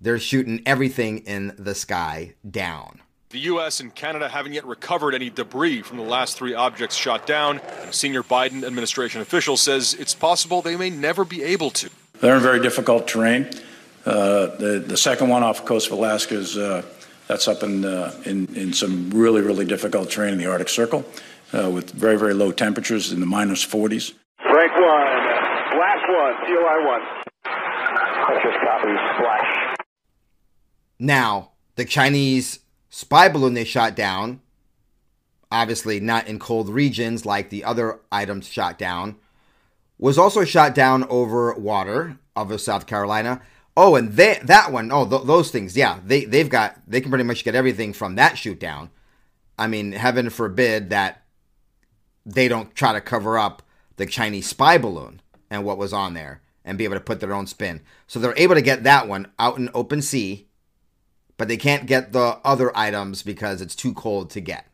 they're 0.00 0.18
shooting 0.18 0.62
everything 0.64 1.18
in 1.18 1.54
the 1.58 1.74
sky 1.74 2.34
down. 2.50 3.02
The 3.30 3.40
U.S. 3.40 3.80
and 3.80 3.92
Canada 3.92 4.28
haven't 4.28 4.52
yet 4.52 4.64
recovered 4.64 5.12
any 5.12 5.30
debris 5.30 5.82
from 5.82 5.96
the 5.96 6.04
last 6.04 6.36
three 6.36 6.54
objects 6.54 6.94
shot 6.94 7.26
down, 7.26 7.60
and 7.82 7.92
senior 7.92 8.22
Biden 8.22 8.64
administration 8.64 9.20
official 9.20 9.56
says 9.56 9.94
it's 9.94 10.14
possible 10.14 10.62
they 10.62 10.76
may 10.76 10.90
never 10.90 11.24
be 11.24 11.42
able 11.42 11.70
to. 11.70 11.90
They're 12.20 12.36
in 12.36 12.42
very 12.42 12.60
difficult 12.60 13.08
terrain. 13.08 13.50
Uh, 14.04 14.54
the, 14.56 14.84
the 14.86 14.96
second 14.96 15.28
one 15.28 15.42
off 15.42 15.62
the 15.62 15.66
coast 15.66 15.88
of 15.88 15.94
Alaska 15.94 16.36
is 16.36 16.56
uh, 16.56 16.82
that's 17.26 17.48
up 17.48 17.64
in, 17.64 17.84
uh, 17.84 18.14
in, 18.24 18.46
in 18.54 18.72
some 18.72 19.10
really, 19.10 19.42
really 19.42 19.64
difficult 19.64 20.08
terrain 20.08 20.34
in 20.34 20.38
the 20.38 20.46
Arctic 20.46 20.68
Circle 20.68 21.04
uh, 21.52 21.68
with 21.68 21.90
very, 21.90 22.16
very 22.16 22.32
low 22.32 22.52
temperatures 22.52 23.10
in 23.12 23.18
the 23.18 23.26
minus 23.26 23.66
40s. 23.66 24.12
Frank 24.38 24.70
1, 24.70 24.80
Blast 25.74 26.06
1, 26.08 26.34
COI 26.46 26.86
1. 26.86 27.02
That's 27.42 28.44
just 28.44 28.58
copy, 28.64 28.94
splash. 29.16 29.76
Now, 31.00 31.50
the 31.74 31.84
Chinese 31.84 32.60
spy 32.96 33.28
balloon 33.28 33.52
they 33.52 33.62
shot 33.62 33.94
down, 33.94 34.40
obviously 35.52 36.00
not 36.00 36.26
in 36.26 36.38
cold 36.38 36.70
regions 36.70 37.26
like 37.26 37.50
the 37.50 37.62
other 37.62 38.00
items 38.10 38.48
shot 38.48 38.78
down, 38.78 39.16
was 39.98 40.16
also 40.16 40.44
shot 40.46 40.74
down 40.74 41.04
over 41.10 41.52
water 41.56 42.18
of 42.34 42.58
South 42.58 42.86
Carolina. 42.86 43.42
Oh, 43.76 43.96
and 43.96 44.14
they, 44.14 44.40
that 44.44 44.72
one, 44.72 44.90
oh, 44.90 45.06
th- 45.06 45.24
those 45.24 45.50
things, 45.50 45.76
yeah, 45.76 46.00
they 46.06 46.24
they've 46.24 46.48
got 46.48 46.80
they 46.86 47.02
can 47.02 47.10
pretty 47.10 47.24
much 47.24 47.44
get 47.44 47.54
everything 47.54 47.92
from 47.92 48.14
that 48.14 48.38
shoot 48.38 48.58
down. 48.58 48.88
I 49.58 49.66
mean, 49.66 49.92
heaven 49.92 50.30
forbid 50.30 50.88
that 50.88 51.22
they 52.24 52.48
don't 52.48 52.74
try 52.74 52.94
to 52.94 53.02
cover 53.02 53.36
up 53.36 53.62
the 53.96 54.06
Chinese 54.06 54.48
spy 54.48 54.78
balloon 54.78 55.20
and 55.50 55.66
what 55.66 55.76
was 55.76 55.92
on 55.92 56.14
there 56.14 56.40
and 56.64 56.78
be 56.78 56.84
able 56.84 56.96
to 56.96 57.00
put 57.00 57.20
their 57.20 57.34
own 57.34 57.46
spin. 57.46 57.82
So 58.06 58.18
they're 58.18 58.32
able 58.38 58.54
to 58.54 58.62
get 58.62 58.84
that 58.84 59.06
one 59.06 59.30
out 59.38 59.58
in 59.58 59.68
open 59.74 60.00
sea, 60.00 60.45
but 61.36 61.48
they 61.48 61.56
can't 61.56 61.86
get 61.86 62.12
the 62.12 62.38
other 62.44 62.76
items 62.76 63.22
because 63.22 63.60
it's 63.60 63.76
too 63.76 63.92
cold 63.94 64.30
to 64.30 64.40
get. 64.40 64.66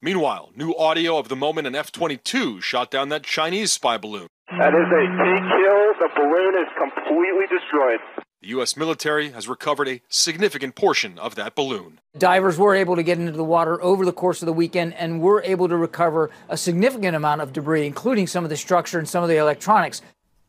Meanwhile, 0.00 0.50
new 0.56 0.74
audio 0.74 1.18
of 1.18 1.28
the 1.28 1.36
moment 1.36 1.66
an 1.66 1.74
F 1.74 1.92
22 1.92 2.60
shot 2.60 2.90
down 2.90 3.08
that 3.10 3.22
Chinese 3.22 3.72
spy 3.72 3.96
balloon. 3.98 4.26
That 4.58 4.74
is 4.74 4.88
a 4.90 5.04
big 5.22 5.42
kill. 5.48 5.92
The 6.00 6.08
balloon 6.16 6.54
is 6.56 6.68
completely 6.76 7.46
destroyed. 7.48 8.00
The 8.42 8.48
U.S. 8.48 8.76
military 8.76 9.30
has 9.30 9.46
recovered 9.46 9.86
a 9.86 10.02
significant 10.08 10.74
portion 10.74 11.16
of 11.20 11.36
that 11.36 11.54
balloon. 11.54 12.00
Divers 12.18 12.58
were 12.58 12.74
able 12.74 12.96
to 12.96 13.04
get 13.04 13.18
into 13.18 13.30
the 13.30 13.44
water 13.44 13.80
over 13.80 14.04
the 14.04 14.12
course 14.12 14.42
of 14.42 14.46
the 14.46 14.52
weekend 14.52 14.94
and 14.94 15.20
were 15.20 15.40
able 15.44 15.68
to 15.68 15.76
recover 15.76 16.28
a 16.48 16.56
significant 16.56 17.14
amount 17.14 17.40
of 17.40 17.52
debris, 17.52 17.86
including 17.86 18.26
some 18.26 18.42
of 18.42 18.50
the 18.50 18.56
structure 18.56 18.98
and 18.98 19.08
some 19.08 19.22
of 19.22 19.28
the 19.28 19.36
electronics. 19.36 20.02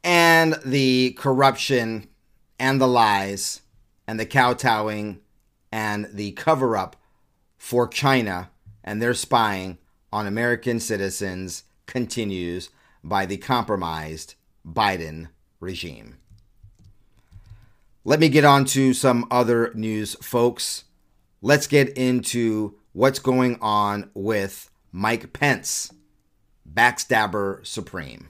And 0.03 0.55
the 0.65 1.11
corruption 1.19 2.07
and 2.57 2.81
the 2.81 2.87
lies 2.87 3.61
and 4.07 4.19
the 4.19 4.25
kowtowing 4.25 5.19
and 5.73 6.07
the 6.13 6.31
cover 6.33 6.77
up 6.77 6.95
for 7.57 7.87
China 7.87 8.51
and 8.83 9.01
their 9.01 9.15
spying 9.15 9.79
on 10.11 10.27
American 10.27 10.79
citizens 10.79 11.63
continues 11.87 12.69
by 13.03 13.25
the 13.25 13.37
compromised 13.37 14.35
Biden 14.63 15.29
regime. 15.59 16.17
Let 18.05 18.19
me 18.19 18.29
get 18.29 18.45
on 18.45 18.65
to 18.65 18.93
some 18.93 19.25
other 19.31 19.71
news, 19.73 20.13
folks. 20.21 20.83
Let's 21.41 21.65
get 21.65 21.89
into 21.97 22.75
what's 22.91 23.17
going 23.17 23.57
on 23.59 24.11
with 24.13 24.69
Mike 24.91 25.33
Pence, 25.33 25.91
backstabber 26.71 27.65
supreme. 27.65 28.29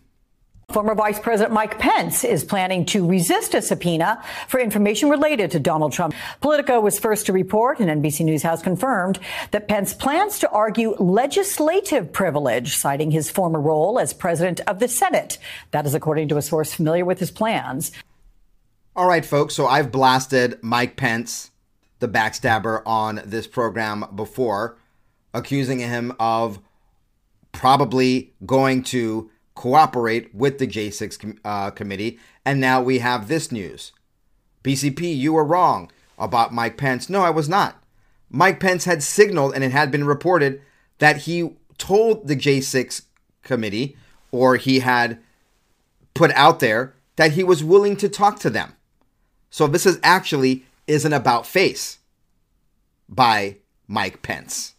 Former 0.71 0.95
Vice 0.95 1.19
President 1.19 1.53
Mike 1.53 1.77
Pence 1.77 2.23
is 2.23 2.43
planning 2.43 2.85
to 2.87 3.05
resist 3.05 3.53
a 3.53 3.61
subpoena 3.61 4.23
for 4.47 4.59
information 4.59 5.09
related 5.09 5.51
to 5.51 5.59
Donald 5.59 5.91
Trump. 5.91 6.15
Politico 6.41 6.79
was 6.79 6.97
first 6.97 7.25
to 7.25 7.33
report, 7.33 7.79
and 7.79 7.89
NBC 8.01 8.25
News 8.25 8.43
has 8.43 8.61
confirmed 8.61 9.19
that 9.51 9.67
Pence 9.67 9.93
plans 9.93 10.39
to 10.39 10.49
argue 10.49 10.95
legislative 10.95 12.11
privilege, 12.11 12.77
citing 12.77 13.11
his 13.11 13.29
former 13.29 13.59
role 13.59 13.99
as 13.99 14.13
president 14.13 14.61
of 14.61 14.79
the 14.79 14.87
Senate. 14.87 15.37
That 15.71 15.85
is 15.85 15.93
according 15.93 16.29
to 16.29 16.37
a 16.37 16.41
source 16.41 16.73
familiar 16.73 17.05
with 17.05 17.19
his 17.19 17.29
plans. 17.29 17.91
All 18.95 19.07
right, 19.07 19.25
folks. 19.25 19.55
So 19.55 19.67
I've 19.67 19.91
blasted 19.91 20.59
Mike 20.63 20.95
Pence, 20.95 21.51
the 21.99 22.07
backstabber, 22.07 22.81
on 22.85 23.21
this 23.25 23.47
program 23.47 24.05
before, 24.15 24.77
accusing 25.33 25.79
him 25.79 26.13
of 26.19 26.59
probably 27.51 28.33
going 28.45 28.83
to 28.83 29.29
cooperate 29.55 30.33
with 30.33 30.57
the 30.57 30.67
J6 30.67 31.19
com- 31.19 31.39
uh, 31.43 31.71
committee. 31.71 32.19
And 32.45 32.59
now 32.59 32.81
we 32.81 32.99
have 32.99 33.27
this 33.27 33.51
news. 33.51 33.91
BCP, 34.63 35.15
you 35.15 35.33
were 35.33 35.43
wrong 35.43 35.91
about 36.17 36.53
Mike 36.53 36.77
Pence. 36.77 37.09
No, 37.09 37.21
I 37.21 37.29
was 37.29 37.49
not. 37.49 37.83
Mike 38.29 38.59
Pence 38.59 38.85
had 38.85 39.03
signaled 39.03 39.53
and 39.53 39.63
it 39.63 39.71
had 39.71 39.91
been 39.91 40.05
reported 40.05 40.61
that 40.99 41.17
he 41.17 41.55
told 41.77 42.27
the 42.27 42.35
J6 42.35 43.03
committee 43.43 43.95
or 44.31 44.55
he 44.55 44.79
had 44.79 45.19
put 46.13 46.31
out 46.31 46.59
there 46.59 46.95
that 47.15 47.33
he 47.33 47.43
was 47.43 47.63
willing 47.63 47.95
to 47.97 48.09
talk 48.09 48.39
to 48.39 48.49
them. 48.49 48.73
So 49.49 49.67
this 49.67 49.85
is 49.85 49.99
actually 50.01 50.65
isn't 50.87 51.13
about 51.13 51.45
face 51.45 51.99
by 53.07 53.57
Mike 53.87 54.21
Pence. 54.21 54.73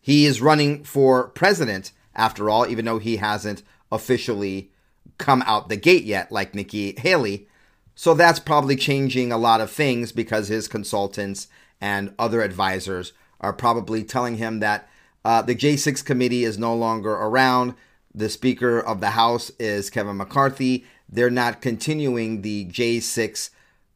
He 0.00 0.24
is 0.24 0.40
running 0.40 0.84
for 0.84 1.28
president 1.28 1.92
after 2.16 2.50
all, 2.50 2.66
even 2.66 2.84
though 2.84 2.98
he 2.98 3.18
hasn't 3.18 3.62
officially 3.92 4.70
come 5.18 5.42
out 5.46 5.68
the 5.68 5.76
gate 5.76 6.04
yet, 6.04 6.32
like 6.32 6.54
Nikki 6.54 6.94
Haley. 6.98 7.46
So 7.94 8.14
that's 8.14 8.40
probably 8.40 8.76
changing 8.76 9.30
a 9.30 9.38
lot 9.38 9.60
of 9.60 9.70
things 9.70 10.12
because 10.12 10.48
his 10.48 10.68
consultants 10.68 11.48
and 11.80 12.14
other 12.18 12.42
advisors 12.42 13.12
are 13.40 13.52
probably 13.52 14.02
telling 14.02 14.36
him 14.36 14.60
that 14.60 14.88
uh, 15.24 15.42
the 15.42 15.54
J6 15.54 16.04
committee 16.04 16.44
is 16.44 16.58
no 16.58 16.74
longer 16.74 17.12
around. 17.12 17.74
The 18.14 18.28
Speaker 18.28 18.78
of 18.80 19.00
the 19.00 19.10
House 19.10 19.50
is 19.58 19.90
Kevin 19.90 20.16
McCarthy. 20.16 20.84
They're 21.08 21.30
not 21.30 21.60
continuing 21.60 22.42
the 22.42 22.66
J6 22.66 23.50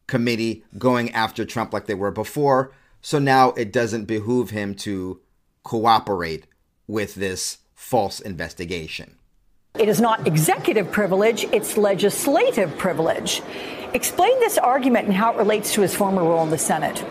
committee 0.06 0.64
going 0.76 1.10
after 1.12 1.44
Trump 1.44 1.72
like 1.72 1.86
they 1.86 1.94
were 1.94 2.10
before. 2.10 2.72
So 3.00 3.18
now 3.18 3.52
it 3.52 3.72
doesn't 3.72 4.04
behoove 4.04 4.50
him 4.50 4.74
to 4.76 5.20
cooperate 5.62 6.46
with 6.86 7.14
this 7.14 7.58
false 7.90 8.20
investigation. 8.20 9.16
It 9.76 9.88
is 9.88 10.00
not 10.00 10.25
executive 10.25 10.92
privilege, 10.92 11.42
it's 11.52 11.76
legislative 11.76 12.78
privilege. 12.78 13.42
Explain 13.94 14.38
this 14.38 14.59
argument 14.59 15.09
and 15.09 15.16
how 15.16 15.32
it 15.32 15.38
relates 15.38 15.75
to 15.75 15.80
his 15.80 15.92
former 15.92 16.23
role 16.23 16.44
in 16.44 16.50
the 16.50 16.59
Senate. 16.59 17.02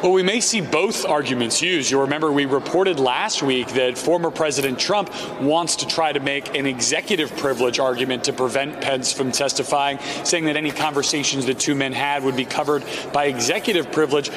Well, 0.00 0.12
we 0.12 0.22
may 0.22 0.38
see 0.38 0.60
both 0.60 1.04
arguments 1.04 1.60
used. 1.60 1.90
You'll 1.90 2.02
remember 2.02 2.30
we 2.30 2.46
reported 2.46 3.00
last 3.00 3.42
week 3.42 3.72
that 3.72 3.98
former 3.98 4.30
President 4.30 4.78
Trump 4.78 5.10
wants 5.40 5.74
to 5.76 5.86
try 5.88 6.12
to 6.12 6.20
make 6.20 6.54
an 6.54 6.64
executive 6.64 7.36
privilege 7.36 7.80
argument 7.80 8.22
to 8.24 8.32
prevent 8.32 8.80
Pence 8.80 9.12
from 9.12 9.32
testifying, 9.32 9.98
saying 10.22 10.44
that 10.44 10.56
any 10.56 10.70
conversations 10.70 11.44
the 11.44 11.54
two 11.54 11.74
men 11.74 11.92
had 11.92 12.22
would 12.22 12.36
be 12.36 12.44
covered 12.44 12.84
by 13.12 13.24
executive 13.24 13.90
privilege. 13.90 14.30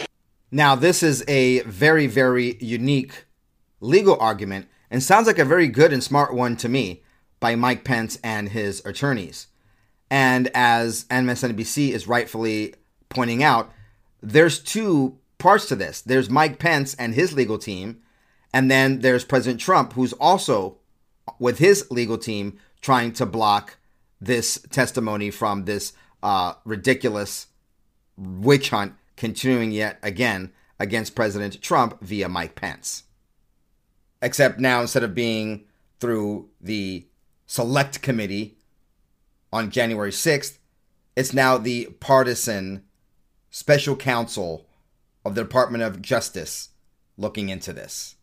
Now, 0.50 0.74
this 0.74 1.04
is 1.04 1.24
a 1.28 1.62
very, 1.62 2.08
very 2.08 2.58
unique 2.60 3.26
legal 3.80 4.18
argument 4.20 4.68
and 4.92 5.02
sounds 5.02 5.26
like 5.26 5.40
a 5.40 5.46
very 5.46 5.68
good 5.68 5.94
and 5.94 6.04
smart 6.04 6.34
one 6.34 6.58
to 6.58 6.70
me 6.70 7.02
by 7.40 7.56
Mike 7.56 7.84
Pence 7.86 8.20
and 8.24 8.50
his 8.50 8.86
attorneys. 8.86 9.48
And 10.12 10.50
as 10.54 11.06
MSNBC 11.06 11.92
is 11.92 12.08
rightfully 12.08 12.76
pointing 13.08 13.42
out, 13.42 13.72
there's 14.22 14.60
two 14.60 15.18
parts 15.38 15.66
to 15.68 15.76
this. 15.76 16.02
There's 16.02 16.30
Mike 16.30 16.60
Pence 16.60 16.94
and 16.96 17.16
his 17.16 17.34
legal 17.34 17.58
team, 17.58 18.02
and 18.54 18.70
then 18.70 19.00
there's 19.00 19.24
President 19.24 19.62
Trump, 19.62 19.94
who's 19.94 20.14
also 20.14 20.78
with 21.40 21.60
his 21.60 21.90
legal 21.90 22.18
team 22.18 22.60
trying 22.82 23.14
to 23.14 23.26
block 23.26 23.78
this 24.20 24.60
testimony 24.70 25.32
from 25.32 25.64
this 25.64 25.94
uh, 26.22 26.54
ridiculous 26.66 27.48
witch 28.18 28.70
hunt 28.70 28.94
continuing 29.16 29.72
yet 29.72 29.98
again 30.04 30.52
against 30.80 31.16
President 31.16 31.62
Trump 31.62 32.02
via 32.02 32.28
Mike 32.28 32.56
Pence. 32.56 33.04
Except 34.22 34.60
now, 34.60 34.82
instead 34.82 35.04
of 35.04 35.16
being 35.16 35.66
through 36.00 36.50
the 36.60 37.08
select 37.46 38.02
committee 38.02 38.58
on 39.52 39.72
January 39.72 40.12
6th, 40.12 40.58
it's 41.16 41.34
now 41.34 41.58
the 41.58 41.86
partisan 42.00 42.84
special 43.50 43.96
counsel 43.96 44.68
of 45.26 45.36
the 45.36 45.44
Department 45.44 45.84
of 45.84 46.02
Justice 46.02 46.70
looking 47.18 47.50
into 47.50 47.74
this. 47.74 48.16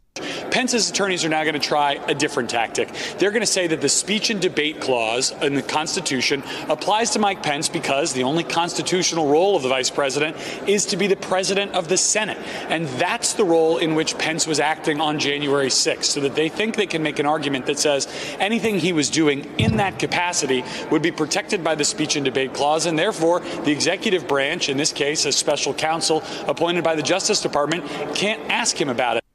Pence's 0.50 0.90
attorneys 0.90 1.24
are 1.24 1.28
now 1.28 1.42
going 1.42 1.54
to 1.54 1.60
try 1.60 1.94
a 2.08 2.14
different 2.14 2.50
tactic. 2.50 2.90
They're 3.18 3.30
going 3.30 3.40
to 3.40 3.46
say 3.46 3.66
that 3.66 3.80
the 3.80 3.88
speech 3.88 4.30
and 4.30 4.40
debate 4.40 4.80
clause 4.80 5.30
in 5.42 5.54
the 5.54 5.62
Constitution 5.62 6.42
applies 6.68 7.10
to 7.10 7.18
Mike 7.18 7.42
Pence 7.42 7.68
because 7.68 8.12
the 8.12 8.24
only 8.24 8.44
constitutional 8.44 9.28
role 9.28 9.56
of 9.56 9.62
the 9.62 9.68
vice 9.68 9.90
president 9.90 10.36
is 10.68 10.86
to 10.86 10.96
be 10.96 11.06
the 11.06 11.16
president 11.16 11.72
of 11.72 11.88
the 11.88 11.96
Senate. 11.96 12.38
And 12.68 12.86
that's 13.00 13.34
the 13.34 13.44
role 13.44 13.78
in 13.78 13.94
which 13.94 14.16
Pence 14.18 14.46
was 14.46 14.60
acting 14.60 15.00
on 15.00 15.18
January 15.18 15.68
6th, 15.68 16.04
so 16.04 16.20
that 16.20 16.34
they 16.34 16.48
think 16.48 16.76
they 16.76 16.86
can 16.86 17.02
make 17.02 17.18
an 17.18 17.26
argument 17.26 17.66
that 17.66 17.78
says 17.78 18.08
anything 18.38 18.78
he 18.78 18.92
was 18.92 19.10
doing 19.10 19.44
in 19.58 19.76
that 19.76 19.98
capacity 19.98 20.64
would 20.90 21.02
be 21.02 21.12
protected 21.12 21.62
by 21.62 21.74
the 21.74 21.84
speech 21.84 22.16
and 22.16 22.24
debate 22.24 22.54
clause, 22.54 22.86
and 22.86 22.98
therefore 22.98 23.40
the 23.40 23.70
executive 23.70 24.26
branch, 24.26 24.68
in 24.68 24.76
this 24.76 24.92
case 24.92 25.24
a 25.24 25.32
special 25.32 25.74
counsel 25.74 26.22
appointed 26.46 26.82
by 26.82 26.94
the 26.94 27.02
Justice 27.02 27.40
Department, 27.42 27.84
can't 28.14 28.40
ask 28.50 28.80
him 28.80 28.88
about 28.88 29.16
it. 29.16 29.27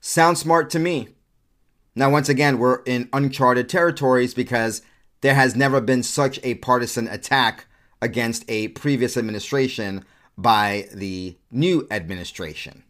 Sounds 0.00 0.40
smart 0.40 0.70
to 0.70 0.78
me. 0.78 1.08
Now, 1.94 2.10
once 2.10 2.28
again, 2.28 2.58
we're 2.58 2.82
in 2.86 3.08
uncharted 3.12 3.68
territories 3.68 4.32
because 4.32 4.82
there 5.20 5.34
has 5.34 5.54
never 5.54 5.80
been 5.80 6.02
such 6.02 6.40
a 6.42 6.54
partisan 6.54 7.06
attack 7.08 7.66
against 8.00 8.44
a 8.48 8.68
previous 8.68 9.16
administration 9.16 10.04
by 10.38 10.88
the 10.94 11.36
new 11.50 11.86
administration. 11.90 12.84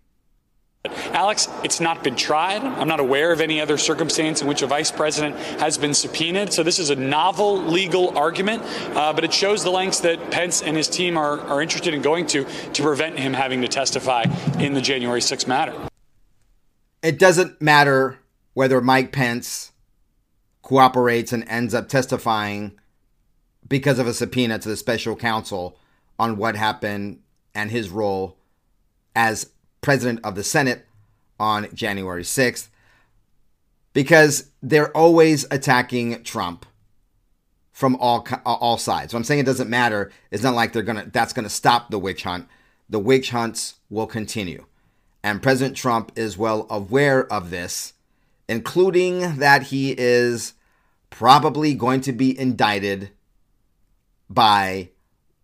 Alex, 1.13 1.49
it's 1.65 1.81
not 1.81 2.03
been 2.05 2.17
tried. 2.17 2.63
I'm 2.63 2.89
not 2.89 3.01
aware 3.01 3.33
of 3.33 3.41
any 3.41 3.61
other 3.61 3.77
circumstance 3.77 4.41
in 4.41 4.49
which 4.49 4.63
a 4.63 4.67
vice 4.67 4.91
president 4.91 5.37
has 5.61 5.77
been 5.77 5.93
subpoenaed. 5.93 6.53
So 6.53 6.63
this 6.63 6.79
is 6.79 6.89
a 6.89 6.97
novel 6.97 7.59
legal 7.59 8.17
argument, 8.17 8.63
uh, 8.97 9.13
but 9.13 9.25
it 9.25 9.35
shows 9.35 9.63
the 9.63 9.71
lengths 9.71 10.01
that 10.01 10.31
Pence 10.31 10.63
and 10.63 10.77
his 10.77 10.89
team 10.89 11.19
are, 11.19 11.41
are 11.41 11.61
interested 11.61 11.93
in 11.93 12.01
going 12.01 12.27
to 12.29 12.45
to 12.45 12.83
prevent 12.83 13.19
him 13.19 13.35
having 13.35 13.61
to 13.61 13.69
testify 13.69 14.25
in 14.59 14.73
the 14.73 14.81
January 14.81 15.21
6 15.21 15.47
matter 15.47 15.90
it 17.03 17.19
doesn't 17.19 17.61
matter 17.61 18.19
whether 18.55 18.81
Mike 18.81 19.13
Pence 19.13 19.73
cooperates 20.63 21.33
and 21.33 21.49
ends 21.49 21.75
up 21.75 21.89
testifying 21.89 22.79
because 23.69 23.99
of 23.99 24.07
a 24.07 24.15
subpoena 24.15 24.59
to 24.59 24.69
the 24.69 24.77
special 24.77 25.17
counsel 25.17 25.79
on 26.19 26.37
what 26.37 26.57
happened 26.57 27.21
and 27.55 27.71
his 27.71 27.89
role 27.89 28.37
as 29.15 29.51
president 29.81 30.21
of 30.25 30.35
the 30.35 30.45
Senate 30.45 30.87
on 31.39 31.69
January 31.75 32.23
6th 32.23 32.69
because 33.93 34.51
they're 34.63 34.95
always 34.97 35.47
attacking 35.51 36.23
Trump 36.23 36.67
from 37.73 37.97
all 37.97 38.27
all 38.45 38.77
sides. 38.77 39.13
So 39.13 39.17
I'm 39.17 39.25
saying 39.25 39.41
it 39.41 39.47
doesn't 39.47 39.71
matter. 39.71 40.13
It's 40.31 40.43
not 40.43 40.55
like 40.55 40.73
they're 40.73 40.83
going 40.83 41.03
to 41.03 41.11
that's 41.11 41.33
going 41.33 41.45
to 41.45 41.51
stop 41.51 41.91
the 41.91 41.99
witch 41.99 42.25
hunt. 42.25 42.47
The 42.91 42.99
witch 42.99 43.31
hunts 43.31 43.77
will 43.89 44.07
continue. 44.07 44.67
And 45.23 45.43
President 45.43 45.77
Trump 45.77 46.13
is 46.17 46.39
well 46.39 46.67
aware 46.71 47.31
of 47.33 47.51
this, 47.51 47.93
including 48.49 49.37
that 49.37 49.65
he 49.65 49.95
is 49.97 50.55
probably 51.11 51.75
going 51.75 52.01
to 52.03 52.13
be 52.13 52.39
indicted 52.39 53.11
by 54.29 54.91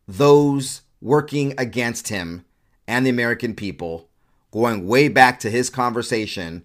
those 0.08 0.82
working 1.00 1.52
against 1.58 2.08
him 2.08 2.44
and 2.86 3.04
the 3.04 3.10
American 3.10 3.54
people, 3.54 4.08
going 4.50 4.86
way 4.86 5.08
back 5.08 5.40
to 5.40 5.50
his 5.50 5.68
conversation 5.68 6.64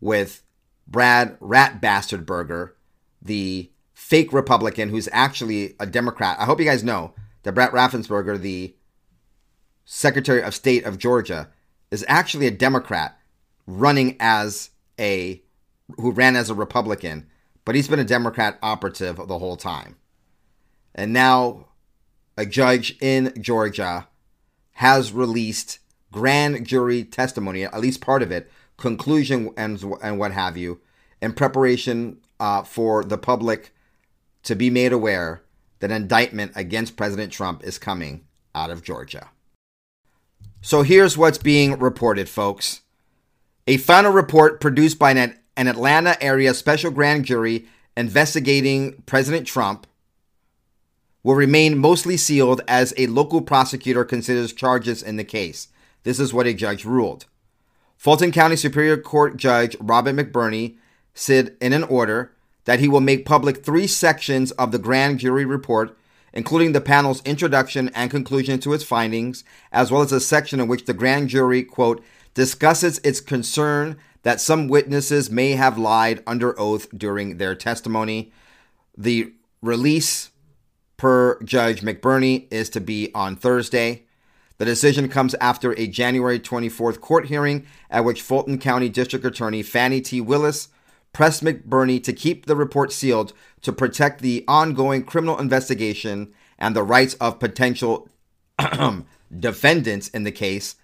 with 0.00 0.42
Brad 0.86 1.36
Rat 1.40 1.80
Bastard 1.80 2.26
Berger, 2.26 2.74
the 3.22 3.70
fake 3.94 4.32
Republican 4.32 4.88
who's 4.88 5.08
actually 5.12 5.76
a 5.78 5.86
Democrat. 5.86 6.36
I 6.40 6.44
hope 6.44 6.58
you 6.58 6.64
guys 6.66 6.82
know 6.82 7.14
that 7.44 7.52
Brad 7.52 7.70
Raffensperger, 7.70 8.38
the 8.38 8.74
Secretary 9.84 10.42
of 10.42 10.54
State 10.54 10.84
of 10.84 10.98
Georgia, 10.98 11.48
is 11.90 12.04
actually 12.08 12.46
a 12.46 12.50
Democrat 12.50 13.18
running 13.66 14.16
as 14.20 14.70
a 14.98 15.42
who 15.96 16.12
ran 16.12 16.36
as 16.36 16.50
a 16.50 16.54
Republican, 16.54 17.26
but 17.64 17.74
he's 17.74 17.88
been 17.88 17.98
a 17.98 18.04
Democrat 18.04 18.58
operative 18.62 19.16
the 19.16 19.38
whole 19.38 19.56
time. 19.56 19.96
And 20.94 21.12
now 21.12 21.66
a 22.36 22.46
judge 22.46 22.96
in 23.00 23.34
Georgia 23.40 24.08
has 24.74 25.12
released 25.12 25.78
grand 26.12 26.66
jury 26.66 27.04
testimony, 27.04 27.64
at 27.64 27.80
least 27.80 28.00
part 28.00 28.22
of 28.22 28.30
it, 28.30 28.50
conclusion 28.76 29.50
and, 29.56 29.82
and 30.02 30.18
what 30.18 30.32
have 30.32 30.56
you, 30.56 30.80
in 31.20 31.32
preparation 31.32 32.18
uh, 32.38 32.62
for 32.62 33.04
the 33.04 33.18
public 33.18 33.74
to 34.42 34.54
be 34.54 34.70
made 34.70 34.92
aware 34.92 35.42
that 35.80 35.90
indictment 35.90 36.52
against 36.54 36.96
President 36.96 37.32
Trump 37.32 37.64
is 37.64 37.78
coming 37.78 38.24
out 38.54 38.70
of 38.70 38.82
Georgia. 38.82 39.30
So 40.62 40.82
here's 40.82 41.16
what's 41.16 41.38
being 41.38 41.78
reported, 41.78 42.28
folks. 42.28 42.82
A 43.66 43.78
final 43.78 44.12
report 44.12 44.60
produced 44.60 44.98
by 44.98 45.12
an, 45.12 45.38
an 45.56 45.68
Atlanta 45.68 46.22
area 46.22 46.52
special 46.52 46.90
grand 46.90 47.24
jury 47.24 47.66
investigating 47.96 49.02
President 49.06 49.46
Trump 49.46 49.86
will 51.22 51.34
remain 51.34 51.78
mostly 51.78 52.16
sealed 52.16 52.60
as 52.68 52.92
a 52.98 53.06
local 53.06 53.40
prosecutor 53.40 54.04
considers 54.04 54.52
charges 54.52 55.02
in 55.02 55.16
the 55.16 55.24
case. 55.24 55.68
This 56.02 56.20
is 56.20 56.34
what 56.34 56.46
a 56.46 56.54
judge 56.54 56.84
ruled. 56.84 57.24
Fulton 57.96 58.30
County 58.30 58.56
Superior 58.56 58.98
Court 58.98 59.38
Judge 59.38 59.76
Robert 59.80 60.14
McBurney 60.14 60.76
said 61.14 61.56
in 61.60 61.72
an 61.72 61.84
order 61.84 62.32
that 62.64 62.80
he 62.80 62.88
will 62.88 63.00
make 63.00 63.24
public 63.24 63.64
three 63.64 63.86
sections 63.86 64.50
of 64.52 64.72
the 64.72 64.78
grand 64.78 65.20
jury 65.20 65.44
report 65.44 65.96
including 66.32 66.72
the 66.72 66.80
panel's 66.80 67.22
introduction 67.24 67.90
and 67.94 68.10
conclusion 68.10 68.58
to 68.60 68.72
its 68.72 68.84
findings, 68.84 69.44
as 69.72 69.90
well 69.90 70.02
as 70.02 70.12
a 70.12 70.20
section 70.20 70.60
in 70.60 70.68
which 70.68 70.84
the 70.84 70.94
grand 70.94 71.28
jury, 71.28 71.62
quote, 71.62 72.02
discusses 72.34 72.98
its 73.04 73.20
concern 73.20 73.96
that 74.22 74.40
some 74.40 74.68
witnesses 74.68 75.30
may 75.30 75.52
have 75.52 75.78
lied 75.78 76.22
under 76.26 76.58
oath 76.58 76.88
during 76.96 77.38
their 77.38 77.54
testimony. 77.54 78.32
The 78.96 79.32
release, 79.62 80.30
per 80.96 81.42
Judge 81.42 81.80
McBurney, 81.80 82.46
is 82.52 82.68
to 82.70 82.80
be 82.80 83.10
on 83.14 83.36
Thursday. 83.36 84.04
The 84.58 84.66
decision 84.66 85.08
comes 85.08 85.34
after 85.36 85.72
a 85.78 85.86
January 85.86 86.38
24th 86.38 87.00
court 87.00 87.26
hearing 87.26 87.66
at 87.90 88.04
which 88.04 88.20
Fulton 88.20 88.58
County 88.58 88.90
District 88.90 89.24
Attorney 89.24 89.62
Fani 89.62 90.02
T. 90.02 90.20
Willis 90.20 90.68
pressed 91.12 91.42
McBurney 91.42 92.02
to 92.04 92.12
keep 92.12 92.46
the 92.46 92.56
report 92.56 92.92
sealed 92.92 93.32
to 93.62 93.72
protect 93.72 94.20
the 94.20 94.44
ongoing 94.46 95.02
criminal 95.04 95.38
investigation 95.38 96.32
and 96.58 96.76
the 96.76 96.82
rights 96.82 97.14
of 97.14 97.40
potential 97.40 98.08
defendants 99.38 100.08
in 100.08 100.24
the 100.24 100.32
case, 100.32 100.76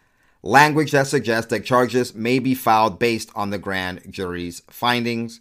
language 0.43 0.93
that 0.93 1.07
suggests 1.07 1.51
that 1.51 1.65
charges 1.65 2.15
may 2.15 2.39
be 2.39 2.55
filed 2.55 2.99
based 2.99 3.31
on 3.35 3.51
the 3.51 3.59
grand 3.59 4.03
jury's 4.11 4.63
findings. 4.69 5.41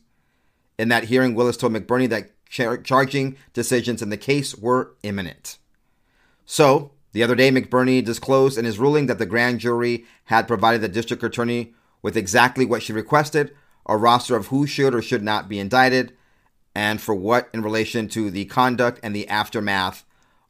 In 0.78 0.90
that 0.90 1.06
hearing, 1.06 1.36
Willis 1.36 1.58
told 1.58 1.74
McBurney 1.74 2.10
that 2.10 2.32
char- 2.50 2.78
charging 2.78 3.38
decisions 3.54 4.02
in 4.02 4.10
the 4.10 4.18
case 4.18 4.56
were 4.56 4.96
imminent. 5.04 5.58
So, 6.46 6.92
the 7.14 7.24
other 7.24 7.36
day, 7.36 7.50
McBurney 7.50 8.04
disclosed 8.04 8.58
in 8.58 8.66
his 8.66 8.78
ruling 8.78 9.06
that 9.06 9.20
the 9.20 9.26
grand 9.26 9.62
jury 9.62 10.06
had 10.26 10.48
provided 10.48 10.82
the 10.82 10.90
district 10.90 11.24
attorney 11.24 11.74
with 12.02 12.18
exactly 12.18 12.66
what 12.66 12.84
she 12.84 12.92
requested 12.92 13.56
a 13.86 13.98
roster 13.98 14.36
of 14.36 14.48
who 14.48 14.66
should 14.66 14.96
or 14.96 15.02
should 15.02 15.24
not 15.24 15.48
be 15.48 15.60
indicted, 15.60 16.14
and 16.74 17.02
for 17.02 17.16
what 17.16 17.50
in 17.54 17.62
relation 17.62 18.08
to 18.10 18.30
the 18.30 18.46
conduct 18.46 19.00
and 19.02 19.16
the 19.16 19.28
aftermath 19.28 20.06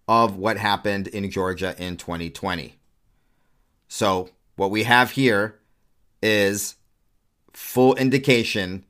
of 0.07 0.35
what 0.37 0.57
happened 0.57 1.07
in 1.07 1.29
Georgia 1.29 1.75
in 1.77 1.97
2020. 1.97 2.75
So 3.87 4.29
what 4.55 4.71
we 4.71 4.83
have 4.83 5.11
here 5.11 5.59
is 6.21 6.75
full 7.53 7.95
indication 7.95 8.85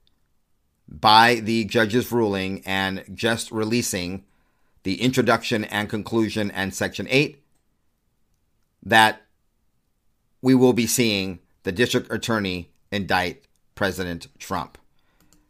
by 0.87 1.35
the 1.35 1.65
judge's 1.65 2.11
ruling 2.11 2.61
and 2.65 3.03
just 3.13 3.51
releasing 3.51 4.23
the 4.83 5.01
introduction 5.01 5.65
and 5.65 5.89
conclusion 5.89 6.51
and 6.51 6.73
section 6.73 7.07
8 7.09 7.41
that 8.83 9.21
we 10.41 10.53
will 10.53 10.73
be 10.73 10.85
seeing 10.85 11.39
the 11.63 11.71
district 11.71 12.11
attorney 12.11 12.69
indict 12.91 13.43
President 13.75 14.27
Trump. 14.39 14.77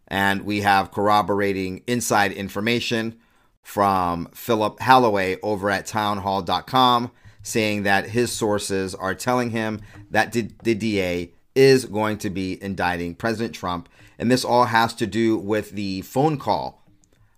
And 0.08 0.42
we 0.42 0.62
have 0.62 0.92
corroborating 0.92 1.84
inside 1.88 2.32
information 2.32 3.18
from 3.64 4.28
Philip 4.34 4.80
Holloway 4.80 5.38
over 5.42 5.70
at 5.72 5.88
townhall.com 5.88 7.12
saying 7.42 7.84
that 7.84 8.10
his 8.10 8.32
sources 8.32 8.94
are 8.96 9.16
telling 9.16 9.52
him 9.52 9.82
that 10.12 10.32
the 10.32 10.76
DA 10.76 11.32
is 11.54 11.86
going 11.86 12.18
to 12.18 12.30
be 12.30 12.62
indicting 12.62 13.16
President 13.16 13.54
Trump. 13.56 13.88
And 14.18 14.32
this 14.32 14.44
all 14.44 14.66
has 14.66 14.94
to 14.96 15.08
do 15.08 15.38
with 15.38 15.72
the 15.72 16.02
phone 16.02 16.38
call 16.38 16.84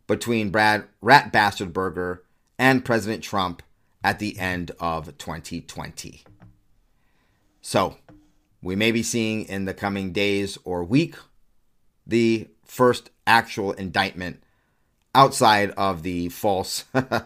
between 0.08 0.50
Brad 0.50 0.86
Rat 1.02 1.32
Bastard 1.32 1.73
Berger 1.73 2.23
and 2.58 2.86
President 2.86 3.23
Trump 3.23 3.62
at 4.04 4.19
the 4.19 4.39
end 4.39 4.71
of 4.80 5.17
2020. 5.17 6.23
So, 7.62 7.97
we 8.67 8.75
may 8.75 8.91
be 8.91 9.01
seeing 9.01 9.45
in 9.45 9.63
the 9.63 9.73
coming 9.73 10.12
days 10.12 10.58
or 10.65 10.84
week 10.84 11.15
the 12.06 12.49
first 12.65 13.10
actual 13.25 13.71
indictment 13.71 14.43
outside 15.15 15.71
of 15.77 16.03
the 16.03 16.27
false 16.27 16.84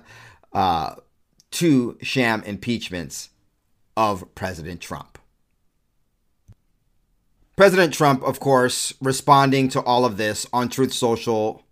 uh, 0.53 0.95
two 1.49 1.97
sham 1.99 2.43
impeachments 2.43 3.29
of 3.97 4.23
President 4.35 4.81
Trump. 4.81 5.17
President 7.55 7.91
Trump, 7.91 8.21
of 8.21 8.39
course, 8.39 8.93
responding 9.01 9.67
to 9.67 9.81
all 9.81 10.05
of 10.05 10.17
this 10.17 10.45
on 10.53 10.69
Truth 10.69 10.93
Social, 10.93 11.63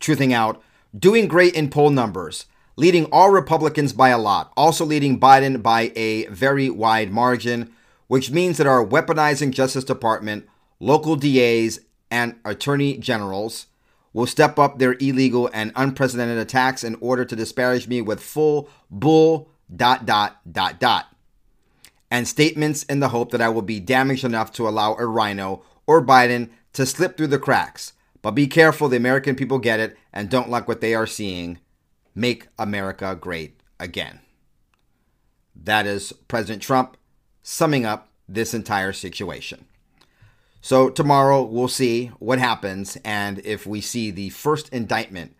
truthing 0.00 0.32
out, 0.32 0.62
doing 0.98 1.28
great 1.28 1.54
in 1.54 1.68
poll 1.68 1.90
numbers, 1.90 2.46
leading 2.76 3.04
all 3.12 3.28
Republicans 3.28 3.92
by 3.92 4.08
a 4.08 4.18
lot, 4.18 4.50
also 4.56 4.82
leading 4.86 5.20
Biden 5.20 5.62
by 5.62 5.92
a 5.94 6.24
very 6.28 6.70
wide 6.70 7.12
margin, 7.12 7.74
which 8.08 8.30
means 8.30 8.58
that 8.58 8.66
our 8.66 8.84
weaponizing 8.84 9.52
Justice 9.52 9.84
Department, 9.84 10.46
local 10.80 11.16
DAs, 11.16 11.80
and 12.10 12.36
attorney 12.44 12.98
generals 12.98 13.66
will 14.12 14.26
step 14.26 14.58
up 14.58 14.78
their 14.78 14.94
illegal 14.94 15.48
and 15.52 15.70
unprecedented 15.76 16.38
attacks 16.38 16.82
in 16.82 16.96
order 16.96 17.24
to 17.24 17.36
disparage 17.36 17.86
me 17.86 18.00
with 18.02 18.20
full 18.20 18.68
bull 18.90 19.50
dot 19.74 20.06
dot 20.06 20.40
dot 20.50 20.80
dot 20.80 21.14
and 22.10 22.26
statements 22.26 22.82
in 22.84 23.00
the 23.00 23.10
hope 23.10 23.30
that 23.30 23.42
I 23.42 23.48
will 23.48 23.62
be 23.62 23.80
damaged 23.80 24.24
enough 24.24 24.52
to 24.52 24.68
allow 24.68 24.94
a 24.96 25.06
RINO 25.06 25.62
or 25.86 26.04
Biden 26.04 26.50
to 26.72 26.86
slip 26.86 27.16
through 27.16 27.28
the 27.28 27.38
cracks. 27.38 27.92
But 28.22 28.32
be 28.32 28.46
careful, 28.46 28.88
the 28.88 28.96
American 28.96 29.36
people 29.36 29.58
get 29.58 29.80
it 29.80 29.96
and 30.12 30.30
don't 30.30 30.50
like 30.50 30.66
what 30.66 30.80
they 30.80 30.94
are 30.94 31.06
seeing. 31.06 31.58
Make 32.14 32.48
America 32.58 33.16
great 33.18 33.60
again. 33.78 34.20
That 35.54 35.86
is 35.86 36.12
President 36.28 36.62
Trump 36.62 36.96
summing 37.42 37.84
up 37.84 38.08
this 38.28 38.54
entire 38.54 38.92
situation. 38.92 39.64
So, 40.60 40.90
tomorrow 40.90 41.42
we'll 41.42 41.68
see 41.68 42.08
what 42.18 42.38
happens 42.38 42.98
and 43.04 43.38
if 43.44 43.66
we 43.66 43.80
see 43.80 44.10
the 44.10 44.30
first 44.30 44.68
indictment 44.70 45.36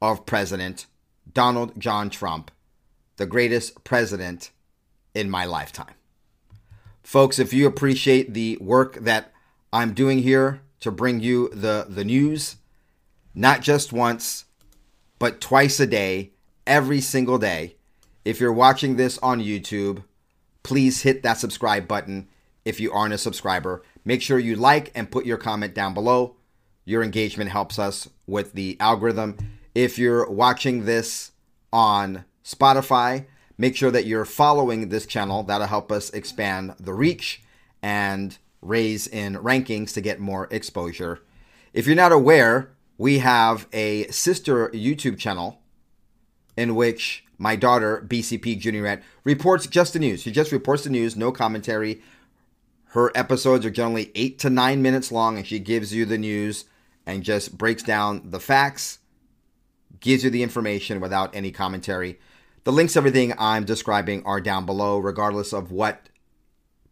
of 0.00 0.26
President 0.26 0.86
Donald 1.32 1.80
John 1.80 2.10
Trump, 2.10 2.50
the 3.16 3.26
greatest 3.26 3.82
president 3.84 4.50
in 5.14 5.30
my 5.30 5.44
lifetime. 5.44 5.94
Folks, 7.02 7.38
if 7.38 7.52
you 7.52 7.66
appreciate 7.66 8.34
the 8.34 8.58
work 8.60 8.96
that 8.96 9.32
I'm 9.72 9.94
doing 9.94 10.18
here 10.18 10.60
to 10.80 10.90
bring 10.90 11.20
you 11.20 11.48
the, 11.48 11.86
the 11.88 12.04
news, 12.04 12.56
not 13.34 13.60
just 13.60 13.92
once, 13.92 14.44
but 15.18 15.40
twice 15.40 15.80
a 15.80 15.86
day, 15.86 16.32
every 16.66 17.00
single 17.00 17.38
day, 17.38 17.76
if 18.24 18.40
you're 18.40 18.52
watching 18.52 18.96
this 18.96 19.18
on 19.18 19.40
YouTube, 19.40 20.04
please 20.62 21.02
hit 21.02 21.22
that 21.22 21.38
subscribe 21.38 21.88
button 21.88 22.28
if 22.64 22.80
you 22.80 22.92
aren't 22.92 23.14
a 23.14 23.18
subscriber. 23.18 23.82
Make 24.04 24.22
sure 24.22 24.38
you 24.38 24.56
like 24.56 24.90
and 24.94 25.10
put 25.10 25.26
your 25.26 25.38
comment 25.38 25.74
down 25.74 25.94
below. 25.94 26.36
Your 26.84 27.02
engagement 27.02 27.50
helps 27.50 27.78
us 27.78 28.08
with 28.26 28.52
the 28.52 28.76
algorithm. 28.80 29.36
If 29.74 29.98
you're 29.98 30.28
watching 30.28 30.84
this 30.84 31.32
on 31.72 32.24
Spotify, 32.44 33.26
Make 33.62 33.76
sure 33.76 33.92
that 33.92 34.06
you're 34.06 34.24
following 34.24 34.88
this 34.88 35.06
channel. 35.06 35.44
That'll 35.44 35.68
help 35.68 35.92
us 35.92 36.10
expand 36.10 36.74
the 36.80 36.92
reach 36.92 37.42
and 37.82 38.36
raise 38.60 39.06
in 39.06 39.36
rankings 39.36 39.92
to 39.94 40.00
get 40.00 40.18
more 40.18 40.48
exposure. 40.50 41.20
If 41.72 41.86
you're 41.86 41.94
not 41.94 42.10
aware, 42.10 42.72
we 42.98 43.18
have 43.18 43.68
a 43.72 44.08
sister 44.08 44.68
YouTube 44.70 45.16
channel 45.16 45.60
in 46.56 46.74
which 46.74 47.24
my 47.38 47.56
daughter, 47.56 48.04
BCP 48.06 48.60
Juniorette, 48.60 49.02
reports 49.24 49.66
just 49.66 49.92
the 49.92 49.98
news. 49.98 50.22
She 50.22 50.30
just 50.30 50.52
reports 50.52 50.84
the 50.84 50.90
news, 50.90 51.16
no 51.16 51.32
commentary. 51.32 52.02
Her 52.86 53.10
episodes 53.14 53.64
are 53.64 53.70
generally 53.70 54.10
eight 54.14 54.38
to 54.40 54.50
nine 54.50 54.82
minutes 54.82 55.10
long, 55.10 55.38
and 55.38 55.46
she 55.46 55.58
gives 55.58 55.94
you 55.94 56.04
the 56.04 56.18
news 56.18 56.66
and 57.06 57.22
just 57.22 57.56
breaks 57.56 57.82
down 57.82 58.30
the 58.30 58.40
facts, 58.40 58.98
gives 60.00 60.24
you 60.24 60.30
the 60.30 60.42
information 60.42 61.00
without 61.00 61.34
any 61.34 61.50
commentary. 61.50 62.18
The 62.64 62.72
links 62.72 62.96
everything 62.96 63.34
I'm 63.38 63.64
describing 63.64 64.24
are 64.24 64.40
down 64.40 64.66
below, 64.66 64.98
regardless 64.98 65.52
of 65.52 65.72
what 65.72 66.08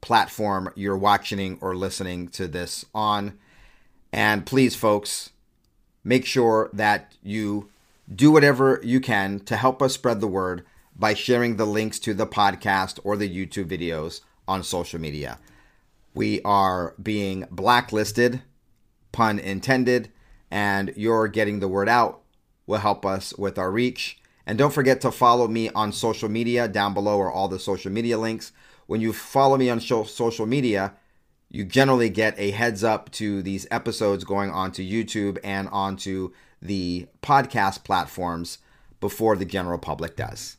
platform 0.00 0.72
you're 0.74 0.96
watching 0.96 1.58
or 1.60 1.76
listening 1.76 2.28
to 2.28 2.48
this 2.48 2.84
on. 2.94 3.38
And 4.12 4.44
please, 4.44 4.74
folks, 4.74 5.30
make 6.02 6.26
sure 6.26 6.70
that 6.72 7.14
you 7.22 7.70
do 8.14 8.30
whatever 8.30 8.80
you 8.82 9.00
can 9.00 9.40
to 9.40 9.56
help 9.56 9.82
us 9.82 9.94
spread 9.94 10.20
the 10.20 10.26
word 10.26 10.64
by 10.96 11.14
sharing 11.14 11.56
the 11.56 11.66
links 11.66 11.98
to 12.00 12.14
the 12.14 12.26
podcast 12.26 12.98
or 13.04 13.16
the 13.16 13.28
YouTube 13.28 13.66
videos 13.66 14.20
on 14.46 14.62
social 14.62 15.00
media. 15.00 15.38
We 16.14 16.42
are 16.42 16.94
being 17.00 17.46
blacklisted, 17.50 18.42
pun 19.12 19.38
intended, 19.38 20.10
and 20.50 20.92
your 20.96 21.28
getting 21.28 21.60
the 21.60 21.68
word 21.68 21.88
out 21.88 22.22
will 22.66 22.78
help 22.78 23.06
us 23.06 23.32
with 23.36 23.58
our 23.58 23.70
reach 23.70 24.20
and 24.50 24.58
don't 24.58 24.72
forget 24.72 25.00
to 25.02 25.12
follow 25.12 25.46
me 25.46 25.68
on 25.70 25.92
social 25.92 26.28
media. 26.28 26.66
Down 26.66 26.92
below 26.92 27.20
are 27.20 27.30
all 27.30 27.46
the 27.46 27.60
social 27.60 27.92
media 27.92 28.18
links. 28.18 28.50
When 28.86 29.00
you 29.00 29.12
follow 29.12 29.56
me 29.56 29.70
on 29.70 29.78
social 29.78 30.44
media, 30.44 30.94
you 31.48 31.64
generally 31.64 32.08
get 32.08 32.36
a 32.36 32.50
heads 32.50 32.82
up 32.82 33.12
to 33.12 33.42
these 33.42 33.68
episodes 33.70 34.24
going 34.24 34.50
onto 34.50 34.82
YouTube 34.82 35.38
and 35.44 35.68
onto 35.68 36.32
the 36.60 37.06
podcast 37.22 37.84
platforms 37.84 38.58
before 39.00 39.36
the 39.36 39.44
general 39.44 39.78
public 39.78 40.16
does. 40.16 40.56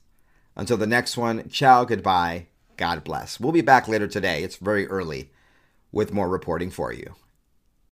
Until 0.56 0.78
the 0.78 0.88
next 0.88 1.18
one, 1.18 1.48
ciao, 1.50 1.86
goodbye, 1.86 2.48
God 2.78 3.04
bless. 3.04 3.40
We'll 3.40 3.52
be 3.52 3.62
back 3.62 3.88
later 3.88 4.08
today. 4.08 4.44
It's 4.44 4.58
very 4.58 4.88
early 4.88 5.32
with 5.92 6.14
more 6.14 6.30
reporting 6.30 6.72
for 6.72 6.92
you. 6.92 7.16